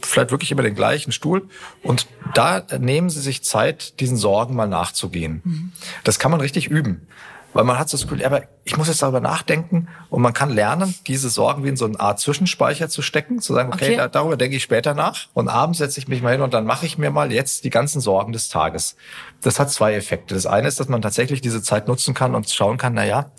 vielleicht 0.00 0.30
wirklich 0.30 0.50
immer 0.52 0.62
den 0.62 0.74
gleichen 0.74 1.12
Stuhl 1.12 1.48
und 1.82 2.06
da 2.34 2.62
nehmen 2.78 3.10
Sie 3.10 3.20
sich 3.20 3.42
Zeit, 3.42 4.00
diesen 4.00 4.16
Sorgen 4.16 4.54
mal 4.54 4.68
nachzugehen. 4.68 5.40
Mhm. 5.44 5.72
Das 6.04 6.18
kann 6.18 6.30
man 6.30 6.40
richtig 6.40 6.68
üben. 6.68 7.06
Weil 7.52 7.64
man 7.64 7.78
hat 7.78 7.88
so 7.88 7.96
das 7.96 8.06
Gefühl, 8.06 8.24
aber 8.24 8.42
ich 8.64 8.76
muss 8.76 8.88
jetzt 8.88 9.02
darüber 9.02 9.20
nachdenken 9.20 9.88
und 10.08 10.22
man 10.22 10.32
kann 10.32 10.50
lernen, 10.50 10.94
diese 11.06 11.28
Sorgen 11.28 11.64
wie 11.64 11.68
in 11.68 11.76
so 11.76 11.84
eine 11.84 12.00
Art 12.00 12.18
Zwischenspeicher 12.18 12.88
zu 12.88 13.02
stecken, 13.02 13.40
zu 13.40 13.52
sagen, 13.52 13.72
okay, 13.72 13.84
okay. 13.84 13.96
Da, 13.96 14.08
darüber 14.08 14.36
denke 14.36 14.56
ich 14.56 14.62
später 14.62 14.94
nach 14.94 15.26
und 15.34 15.48
abends 15.48 15.78
setze 15.78 16.00
ich 16.00 16.08
mich 16.08 16.22
mal 16.22 16.32
hin 16.32 16.40
und 16.40 16.54
dann 16.54 16.64
mache 16.64 16.86
ich 16.86 16.96
mir 16.98 17.10
mal 17.10 17.32
jetzt 17.32 17.64
die 17.64 17.70
ganzen 17.70 18.00
Sorgen 18.00 18.32
des 18.32 18.48
Tages. 18.48 18.96
Das 19.42 19.60
hat 19.60 19.70
zwei 19.70 19.94
Effekte. 19.94 20.34
Das 20.34 20.46
eine 20.46 20.68
ist, 20.68 20.80
dass 20.80 20.88
man 20.88 21.02
tatsächlich 21.02 21.40
diese 21.40 21.62
Zeit 21.62 21.88
nutzen 21.88 22.14
kann 22.14 22.34
und 22.34 22.48
schauen 22.48 22.78
kann, 22.78 22.94
na 22.94 23.04
ja, 23.04 23.30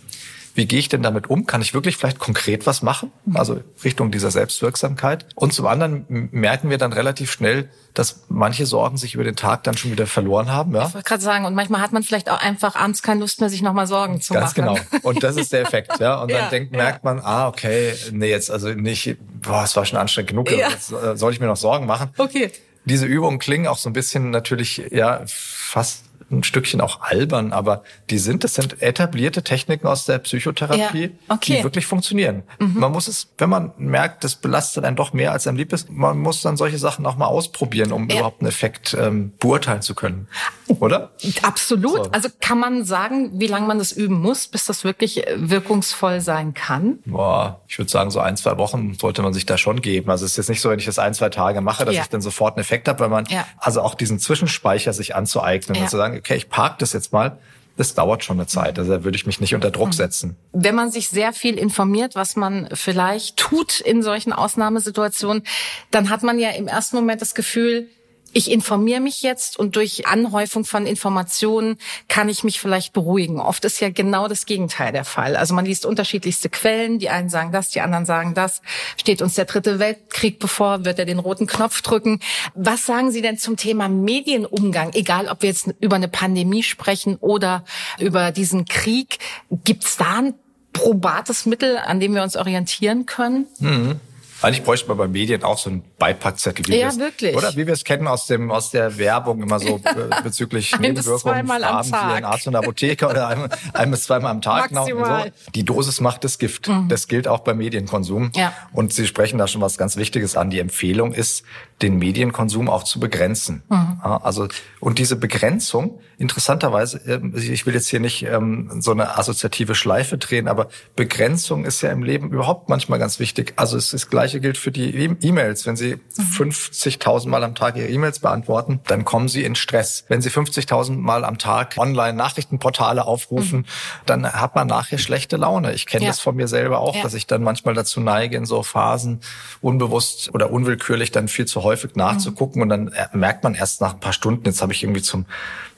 wie 0.55 0.65
gehe 0.65 0.79
ich 0.79 0.89
denn 0.89 1.01
damit 1.01 1.29
um? 1.29 1.45
Kann 1.47 1.61
ich 1.61 1.73
wirklich 1.73 1.97
vielleicht 1.97 2.19
konkret 2.19 2.67
was 2.67 2.81
machen? 2.81 3.11
Mhm. 3.25 3.37
Also 3.37 3.61
Richtung 3.83 4.11
dieser 4.11 4.31
Selbstwirksamkeit. 4.31 5.25
Und 5.35 5.53
zum 5.53 5.65
anderen 5.65 6.05
merken 6.31 6.69
wir 6.69 6.77
dann 6.77 6.93
relativ 6.93 7.31
schnell, 7.31 7.69
dass 7.93 8.23
manche 8.29 8.65
Sorgen 8.65 8.97
sich 8.97 9.15
über 9.15 9.23
den 9.23 9.35
Tag 9.35 9.63
dann 9.63 9.77
schon 9.77 9.91
wieder 9.91 10.07
verloren 10.07 10.51
haben. 10.51 10.75
Ja? 10.75 10.87
Ich 10.87 10.93
wollte 10.93 11.07
gerade 11.07 11.23
sagen, 11.23 11.45
und 11.45 11.55
manchmal 11.55 11.81
hat 11.81 11.91
man 11.91 12.03
vielleicht 12.03 12.29
auch 12.29 12.39
einfach 12.39 12.75
abends 12.75 13.01
keine 13.01 13.19
Lust 13.19 13.39
mehr, 13.39 13.49
sich 13.49 13.61
nochmal 13.61 13.87
Sorgen 13.87 14.21
zu 14.21 14.33
Ganz 14.33 14.55
machen. 14.55 14.65
Ganz 14.75 14.89
genau. 14.91 15.09
Und 15.09 15.23
das 15.23 15.37
ist 15.37 15.53
der 15.53 15.61
Effekt. 15.61 15.99
ja. 15.99 16.21
Und 16.21 16.31
dann 16.31 16.43
ja, 16.43 16.49
denkt, 16.49 16.71
merkt 16.71 17.03
man, 17.03 17.19
ah, 17.19 17.47
okay, 17.47 17.93
nee, 18.11 18.29
jetzt 18.29 18.51
also 18.51 18.69
nicht, 18.69 19.17
boah, 19.41 19.63
es 19.63 19.75
war 19.75 19.85
schon 19.85 19.97
anstrengend 19.97 20.29
genug, 20.29 20.51
ja. 20.51 20.69
jetzt 20.69 20.91
äh, 20.91 21.17
soll 21.17 21.33
ich 21.33 21.39
mir 21.39 21.47
noch 21.47 21.57
Sorgen 21.57 21.85
machen. 21.85 22.09
Okay. 22.17 22.51
Diese 22.85 23.05
Übungen 23.05 23.39
klingen 23.39 23.67
auch 23.67 23.77
so 23.77 23.89
ein 23.89 23.93
bisschen 23.93 24.29
natürlich, 24.31 24.83
ja, 24.91 25.21
fast 25.25 26.02
ein 26.39 26.43
Stückchen 26.43 26.81
auch 26.81 27.01
albern, 27.01 27.53
aber 27.53 27.83
die 28.09 28.17
sind, 28.17 28.43
das 28.43 28.55
sind 28.55 28.81
etablierte 28.81 29.43
Techniken 29.43 29.87
aus 29.87 30.05
der 30.05 30.19
Psychotherapie, 30.19 31.03
ja, 31.03 31.35
okay. 31.35 31.57
die 31.57 31.63
wirklich 31.63 31.85
funktionieren. 31.85 32.43
Mhm. 32.59 32.79
Man 32.79 32.91
muss 32.91 33.07
es, 33.07 33.27
wenn 33.37 33.49
man 33.49 33.71
merkt, 33.77 34.23
das 34.23 34.35
belastet 34.35 34.85
einen 34.85 34.95
doch 34.95 35.13
mehr, 35.13 35.31
als 35.31 35.47
einem 35.47 35.57
lieb 35.57 35.73
ist, 35.73 35.89
man 35.89 36.19
muss 36.19 36.41
dann 36.41 36.57
solche 36.57 36.77
Sachen 36.77 37.05
auch 37.05 37.15
mal 37.15 37.27
ausprobieren, 37.27 37.91
um 37.91 38.09
ja. 38.09 38.17
überhaupt 38.17 38.41
einen 38.41 38.49
Effekt 38.49 38.95
ähm, 38.99 39.33
beurteilen 39.39 39.81
zu 39.81 39.95
können. 39.95 40.27
Oder? 40.67 41.11
Absolut. 41.41 42.05
So. 42.05 42.11
Also 42.11 42.29
kann 42.41 42.59
man 42.59 42.83
sagen, 42.83 43.31
wie 43.39 43.47
lange 43.47 43.67
man 43.67 43.77
das 43.77 43.91
üben 43.91 44.19
muss, 44.19 44.47
bis 44.47 44.65
das 44.65 44.83
wirklich 44.83 45.27
äh, 45.27 45.35
wirkungsvoll 45.37 46.21
sein 46.21 46.53
kann? 46.53 46.99
Boah, 47.05 47.61
ich 47.67 47.77
würde 47.77 47.91
sagen, 47.91 48.11
so 48.11 48.19
ein, 48.19 48.37
zwei 48.37 48.57
Wochen 48.57 48.95
sollte 48.95 49.21
man 49.21 49.33
sich 49.33 49.45
da 49.45 49.57
schon 49.57 49.81
geben. 49.81 50.09
Also 50.09 50.25
es 50.25 50.31
ist 50.31 50.37
jetzt 50.37 50.49
nicht 50.49 50.61
so, 50.61 50.69
wenn 50.69 50.79
ich 50.79 50.85
das 50.85 50.99
ein, 50.99 51.13
zwei 51.13 51.29
Tage 51.29 51.61
mache, 51.61 51.85
dass 51.85 51.95
ja. 51.95 52.01
ich 52.01 52.09
dann 52.09 52.21
sofort 52.21 52.55
einen 52.55 52.61
Effekt 52.61 52.87
habe, 52.87 52.99
weil 52.99 53.09
man 53.09 53.27
also 53.57 53.81
auch 53.81 53.95
diesen 53.95 54.19
Zwischenspeicher 54.19 54.93
sich 54.93 55.15
anzueignen 55.15 55.81
und 55.81 55.89
zu 55.89 55.97
sagen, 55.97 56.22
okay, 56.23 56.35
ich 56.37 56.49
park 56.49 56.79
das 56.79 56.93
jetzt 56.93 57.11
mal. 57.11 57.37
Das 57.75 57.95
dauert 57.95 58.23
schon 58.23 58.37
eine 58.37 58.45
Zeit. 58.47 58.77
Also 58.77 58.91
da 58.91 59.03
würde 59.03 59.15
ich 59.15 59.25
mich 59.25 59.41
nicht 59.41 59.55
unter 59.55 59.71
Druck 59.71 59.87
hm. 59.87 59.93
setzen. 59.93 60.35
Wenn 60.51 60.75
man 60.75 60.91
sich 60.91 61.09
sehr 61.09 61.33
viel 61.33 61.57
informiert, 61.57 62.15
was 62.15 62.35
man 62.35 62.69
vielleicht 62.73 63.37
tut 63.37 63.79
in 63.79 64.03
solchen 64.03 64.31
Ausnahmesituationen, 64.31 65.43
dann 65.89 66.09
hat 66.09 66.21
man 66.21 66.37
ja 66.37 66.51
im 66.51 66.67
ersten 66.67 66.95
Moment 66.95 67.21
das 67.21 67.33
Gefühl, 67.33 67.89
ich 68.33 68.51
informiere 68.51 68.99
mich 68.99 69.21
jetzt 69.21 69.57
und 69.57 69.75
durch 69.75 70.07
Anhäufung 70.07 70.65
von 70.65 70.85
Informationen 70.85 71.77
kann 72.07 72.29
ich 72.29 72.43
mich 72.43 72.59
vielleicht 72.59 72.91
beruhigen. 72.93 73.39
Oft 73.39 73.63
ist 73.65 73.79
ja 73.79 73.89
genau 73.89 74.27
das 74.27 74.45
Gegenteil 74.45 74.91
der 74.91 75.05
Fall. 75.05 75.35
Also 75.35 75.53
man 75.53 75.65
liest 75.65 75.85
unterschiedlichste 75.85 76.49
Quellen. 76.49 76.99
Die 76.99 77.09
einen 77.09 77.29
sagen 77.29 77.51
das, 77.51 77.69
die 77.69 77.81
anderen 77.81 78.05
sagen 78.05 78.33
das. 78.33 78.61
Steht 78.97 79.21
uns 79.21 79.35
der 79.35 79.45
dritte 79.45 79.79
Weltkrieg 79.79 80.39
bevor? 80.39 80.83
Wird 80.83 80.99
er 80.99 81.05
den 81.05 81.19
roten 81.19 81.47
Knopf 81.47 81.81
drücken? 81.81 82.19
Was 82.55 82.85
sagen 82.85 83.11
Sie 83.11 83.21
denn 83.21 83.37
zum 83.37 83.55
Thema 83.55 83.87
Medienumgang? 83.87 84.93
Egal, 84.93 85.27
ob 85.27 85.43
wir 85.43 85.49
jetzt 85.49 85.67
über 85.79 85.95
eine 85.95 86.07
Pandemie 86.07 86.63
sprechen 86.63 87.17
oder 87.17 87.63
über 87.99 88.31
diesen 88.31 88.65
Krieg. 88.65 89.19
Gibt 89.63 89.83
es 89.85 89.97
da 89.97 90.19
ein 90.19 90.33
probates 90.73 91.45
Mittel, 91.45 91.77
an 91.77 91.99
dem 91.99 92.15
wir 92.15 92.23
uns 92.23 92.35
orientieren 92.35 93.05
können? 93.05 93.45
Mhm. 93.59 93.99
Eigentlich 94.43 94.63
bräuchte 94.63 94.87
man 94.89 94.97
bei 94.97 95.07
Medien 95.07 95.43
auch 95.43 95.57
so 95.57 95.69
einen 95.69 95.83
Beipackzettel. 95.97 96.67
Wie 96.67 96.77
ja, 96.77 96.95
wirklich. 96.97 97.35
Oder 97.35 97.55
wie 97.55 97.65
wir 97.65 97.73
es 97.73 97.83
kennen 97.83 98.07
aus 98.07 98.27
dem 98.27 98.51
aus 98.51 98.71
der 98.71 98.97
Werbung 98.97 99.41
immer 99.41 99.59
so 99.59 99.79
bezüglich 100.23 100.77
Nebenwirkungen, 100.79 101.49
Abends 101.49 101.91
wie 101.91 101.95
ein 101.95 102.25
Arzt 102.25 102.47
und 102.47 102.55
Apotheker 102.55 103.09
oder 103.09 103.27
ein, 103.27 103.49
ein 103.73 103.91
bis 103.91 104.03
zweimal 104.03 104.31
am 104.31 104.41
Tag. 104.41 104.71
Maximal. 104.71 105.31
So. 105.35 105.51
Die 105.51 105.63
Dosis 105.63 106.01
macht 106.01 106.23
das 106.23 106.37
Gift. 106.39 106.67
Mhm. 106.67 106.89
Das 106.89 107.07
gilt 107.07 107.27
auch 107.27 107.39
beim 107.39 107.57
Medienkonsum. 107.57 108.31
Ja. 108.35 108.53
Und 108.73 108.93
Sie 108.93 109.07
sprechen 109.07 109.37
da 109.37 109.47
schon 109.47 109.61
was 109.61 109.77
ganz 109.77 109.95
Wichtiges 109.95 110.35
an. 110.35 110.49
Die 110.49 110.59
Empfehlung 110.59 111.13
ist, 111.13 111.43
den 111.81 111.97
Medienkonsum 111.97 112.69
auch 112.69 112.83
zu 112.83 112.99
begrenzen. 112.99 113.63
Mhm. 113.69 113.99
Also 114.01 114.47
und 114.79 114.99
diese 114.99 115.15
Begrenzung, 115.15 115.99
interessanterweise, 116.17 117.01
ähm, 117.07 117.33
ich 117.35 117.65
will 117.65 117.73
jetzt 117.73 117.87
hier 117.87 117.99
nicht 117.99 118.23
ähm, 118.23 118.69
so 118.79 118.91
eine 118.91 119.17
assoziative 119.17 119.75
Schleife 119.75 120.17
drehen, 120.17 120.47
aber 120.47 120.69
Begrenzung 120.95 121.65
ist 121.65 121.81
ja 121.81 121.91
im 121.91 122.03
Leben 122.03 122.31
überhaupt 122.31 122.69
manchmal 122.69 122.99
ganz 122.99 123.19
wichtig. 123.19 123.53
Also 123.55 123.77
es 123.77 123.85
ist 123.85 123.93
das 123.93 124.09
Gleiche 124.09 124.39
gilt 124.39 124.57
für 124.57 124.71
die 124.71 124.95
e- 124.95 125.15
E-Mails. 125.21 125.65
Wenn 125.65 125.75
Sie 125.75 125.95
mhm. 125.95 126.51
50.000 126.51 127.29
Mal 127.29 127.43
am 127.43 127.55
Tag 127.55 127.75
Ihre 127.75 127.87
E-Mails 127.87 128.19
beantworten, 128.19 128.79
dann 128.87 129.05
kommen 129.05 129.27
Sie 129.27 129.43
in 129.43 129.55
Stress. 129.55 130.05
Wenn 130.07 130.21
Sie 130.21 130.29
50.000 130.29 130.97
Mal 130.97 131.25
am 131.25 131.37
Tag 131.37 131.75
Online-Nachrichtenportale 131.77 133.05
aufrufen, 133.05 133.59
mhm. 133.59 133.65
dann 134.05 134.31
hat 134.31 134.55
man 134.55 134.67
nachher 134.67 134.97
schlechte 134.97 135.37
Laune. 135.37 135.73
Ich 135.73 135.85
kenne 135.85 136.05
ja. 136.05 136.09
das 136.09 136.19
von 136.19 136.35
mir 136.35 136.47
selber 136.47 136.79
auch, 136.79 136.95
ja. 136.95 137.03
dass 137.03 137.13
ich 137.13 137.27
dann 137.27 137.43
manchmal 137.43 137.73
dazu 137.73 137.99
neige, 137.99 138.37
in 138.37 138.45
so 138.45 138.63
Phasen 138.63 139.21
unbewusst 139.61 140.33
oder 140.33 140.51
unwillkürlich 140.51 141.11
dann 141.11 141.27
viel 141.27 141.45
zu 141.45 141.62
häufig 141.63 141.95
nachzugucken 141.95 142.57
mhm. 142.57 142.61
und 142.61 142.69
dann 142.69 142.91
merkt 143.13 143.43
man 143.43 143.55
erst 143.55 143.81
nach 143.81 143.93
ein 143.93 143.99
paar 143.99 144.13
Stunden, 144.13 144.45
jetzt 144.45 144.61
habe 144.61 144.73
ich 144.73 144.83
irgendwie 144.83 145.01
zum 145.01 145.25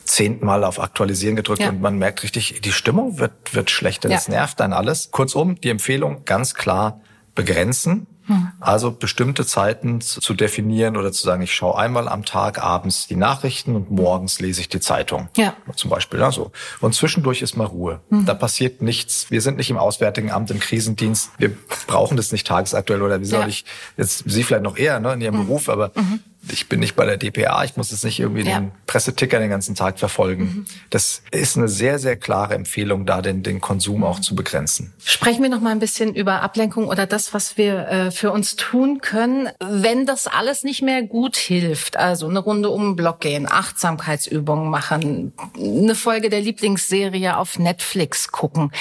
zehnten 0.03 0.45
Mal 0.45 0.63
auf 0.63 0.79
Aktualisieren 0.79 1.35
gedrückt 1.35 1.61
ja. 1.61 1.69
und 1.69 1.81
man 1.81 1.97
merkt 1.97 2.23
richtig, 2.23 2.61
die 2.61 2.71
Stimmung 2.71 3.19
wird, 3.19 3.55
wird 3.55 3.71
schlechter, 3.71 4.07
das 4.07 4.27
nervt 4.27 4.59
dann 4.59 4.73
alles. 4.73 5.11
Kurzum, 5.11 5.59
die 5.61 5.69
Empfehlung 5.69 6.25
ganz 6.25 6.53
klar 6.53 7.01
begrenzen 7.33 8.07
hm. 8.27 8.51
Also 8.59 8.91
bestimmte 8.91 9.45
Zeiten 9.45 10.01
zu 10.01 10.33
definieren 10.33 10.97
oder 10.97 11.11
zu 11.11 11.23
sagen, 11.23 11.43
ich 11.43 11.53
schaue 11.53 11.77
einmal 11.77 12.07
am 12.07 12.25
Tag 12.25 12.63
abends 12.63 13.07
die 13.07 13.15
Nachrichten 13.15 13.75
und 13.75 13.91
morgens 13.91 14.39
lese 14.39 14.61
ich 14.61 14.69
die 14.69 14.79
Zeitung. 14.79 15.29
Ja. 15.37 15.53
Zum 15.75 15.89
Beispiel. 15.89 16.19
Ja, 16.19 16.31
so. 16.31 16.51
Und 16.81 16.95
zwischendurch 16.95 17.41
ist 17.41 17.55
mal 17.55 17.65
Ruhe. 17.65 18.01
Mhm. 18.09 18.25
Da 18.25 18.33
passiert 18.33 18.81
nichts. 18.81 19.29
Wir 19.29 19.41
sind 19.41 19.57
nicht 19.57 19.69
im 19.69 19.77
Auswärtigen 19.77 20.31
Amt, 20.31 20.49
im 20.49 20.59
Krisendienst. 20.59 21.31
Wir 21.37 21.55
brauchen 21.87 22.17
das 22.17 22.31
nicht 22.31 22.47
tagesaktuell 22.47 23.01
oder 23.01 23.21
wie 23.21 23.25
soll 23.25 23.41
ja. 23.41 23.47
ich, 23.47 23.65
jetzt 23.97 24.23
Sie 24.25 24.43
vielleicht 24.43 24.63
noch 24.63 24.77
eher 24.77 24.99
ne, 24.99 25.13
in 25.13 25.21
Ihrem 25.21 25.35
mhm. 25.35 25.45
Beruf, 25.45 25.69
aber 25.69 25.91
mhm 25.95 26.19
ich 26.51 26.69
bin 26.69 26.79
nicht 26.79 26.95
bei 26.95 27.05
der 27.05 27.17
DPA, 27.17 27.63
ich 27.63 27.77
muss 27.77 27.91
jetzt 27.91 28.03
nicht 28.03 28.19
irgendwie 28.19 28.43
ja. 28.43 28.59
den 28.59 28.71
Presseticker 28.87 29.39
den 29.39 29.49
ganzen 29.49 29.75
Tag 29.75 29.99
verfolgen. 29.99 30.43
Mhm. 30.43 30.65
Das 30.89 31.21
ist 31.31 31.57
eine 31.57 31.67
sehr, 31.67 31.99
sehr 31.99 32.15
klare 32.15 32.55
Empfehlung, 32.55 33.05
da 33.05 33.21
den, 33.21 33.43
den 33.43 33.61
Konsum 33.61 34.03
auch 34.03 34.19
zu 34.19 34.35
begrenzen. 34.35 34.93
Sprechen 35.03 35.43
wir 35.43 35.49
noch 35.49 35.61
mal 35.61 35.71
ein 35.71 35.79
bisschen 35.79 36.13
über 36.13 36.41
Ablenkung 36.41 36.87
oder 36.87 37.05
das, 37.05 37.33
was 37.33 37.57
wir 37.57 37.87
äh, 37.87 38.11
für 38.11 38.31
uns 38.31 38.55
tun 38.55 39.01
können, 39.01 39.49
wenn 39.59 40.05
das 40.05 40.27
alles 40.27 40.63
nicht 40.63 40.81
mehr 40.81 41.03
gut 41.03 41.35
hilft. 41.35 41.97
Also 41.97 42.27
eine 42.27 42.39
Runde 42.39 42.69
um 42.69 42.89
den 42.89 42.95
Block 42.95 43.21
gehen, 43.21 43.47
Achtsamkeitsübungen 43.49 44.69
machen, 44.69 45.33
eine 45.57 45.95
Folge 45.95 46.29
der 46.29 46.41
Lieblingsserie 46.41 47.37
auf 47.37 47.59
Netflix 47.59 48.31
gucken. 48.31 48.71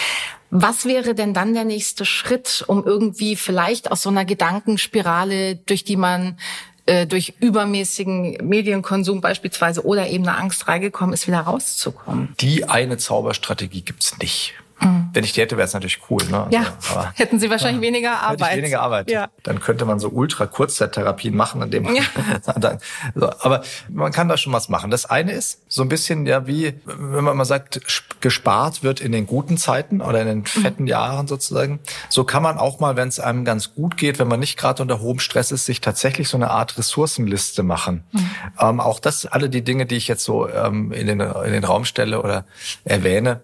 Was 0.56 0.84
wäre 0.84 1.16
denn 1.16 1.34
dann 1.34 1.52
der 1.52 1.64
nächste 1.64 2.04
Schritt, 2.04 2.64
um 2.68 2.84
irgendwie 2.84 3.34
vielleicht 3.34 3.90
aus 3.90 4.02
so 4.02 4.10
einer 4.10 4.24
Gedankenspirale, 4.24 5.56
durch 5.56 5.82
die 5.82 5.96
man 5.96 6.38
äh, 6.86 7.06
durch 7.06 7.34
übermäßigen 7.40 8.38
Medienkonsum 8.46 9.20
beispielsweise 9.20 9.84
oder 9.86 10.08
eben 10.08 10.26
eine 10.26 10.36
Angst 10.36 10.68
reingekommen 10.68 11.14
ist, 11.14 11.26
wieder 11.26 11.40
rauszukommen. 11.40 12.34
Die 12.40 12.64
eine 12.64 12.98
Zauberstrategie 12.98 13.82
gibt's 13.82 14.18
nicht. 14.18 14.54
Mhm. 14.80 15.10
Wenn 15.12 15.24
ich 15.24 15.32
die 15.32 15.40
hätte, 15.40 15.56
wäre 15.56 15.66
es 15.66 15.74
natürlich 15.74 16.00
cool. 16.10 16.22
Ne? 16.24 16.46
Ja, 16.50 16.60
also, 16.60 16.94
aber, 16.94 17.12
hätten 17.14 17.38
Sie 17.38 17.50
wahrscheinlich 17.50 17.82
ja, 17.82 17.94
weniger 17.94 18.20
Arbeit. 18.20 18.40
Hätte 18.40 18.50
ich 18.50 18.56
weniger 18.58 18.82
Arbeit. 18.82 19.10
Ja. 19.10 19.28
Dann 19.42 19.60
könnte 19.60 19.84
man 19.84 19.98
so 19.98 20.08
ultra-Kurzzeittherapien 20.08 21.34
machen, 21.34 21.62
in 21.62 21.70
dem 21.70 21.84
man 21.84 21.94
ja. 21.94 22.02
so, 23.14 23.30
aber 23.40 23.62
man 23.88 24.12
kann 24.12 24.28
da 24.28 24.36
schon 24.36 24.52
was 24.52 24.68
machen. 24.68 24.90
Das 24.90 25.06
eine 25.06 25.32
ist 25.32 25.62
so 25.68 25.82
ein 25.82 25.88
bisschen 25.88 26.26
ja 26.26 26.46
wie, 26.46 26.74
wenn 26.84 27.24
man 27.24 27.36
mal 27.36 27.44
sagt, 27.44 27.80
gespart 28.20 28.82
wird 28.82 29.00
in 29.00 29.12
den 29.12 29.26
guten 29.26 29.56
Zeiten 29.56 30.00
oder 30.00 30.20
in 30.20 30.26
den 30.26 30.38
mhm. 30.38 30.46
fetten 30.46 30.82
mhm. 30.82 30.88
Jahren 30.88 31.26
sozusagen. 31.26 31.80
So 32.08 32.24
kann 32.24 32.42
man 32.42 32.58
auch 32.58 32.80
mal, 32.80 32.96
wenn 32.96 33.08
es 33.08 33.20
einem 33.20 33.44
ganz 33.44 33.74
gut 33.74 33.96
geht, 33.96 34.18
wenn 34.18 34.28
man 34.28 34.40
nicht 34.40 34.58
gerade 34.58 34.82
unter 34.82 35.00
hohem 35.00 35.18
Stress 35.18 35.52
ist, 35.52 35.64
sich 35.64 35.80
tatsächlich 35.80 36.28
so 36.28 36.36
eine 36.36 36.50
Art 36.50 36.76
Ressourcenliste 36.76 37.62
machen. 37.62 38.04
Mhm. 38.12 38.30
Ähm, 38.60 38.80
auch 38.80 39.00
das, 39.00 39.26
alle 39.26 39.48
die 39.48 39.62
Dinge, 39.62 39.86
die 39.86 39.96
ich 39.96 40.08
jetzt 40.08 40.24
so 40.24 40.48
ähm, 40.48 40.92
in, 40.92 41.06
den, 41.06 41.20
in 41.20 41.52
den 41.52 41.64
Raum 41.64 41.84
stelle 41.84 42.20
oder 42.20 42.44
erwähne, 42.84 43.42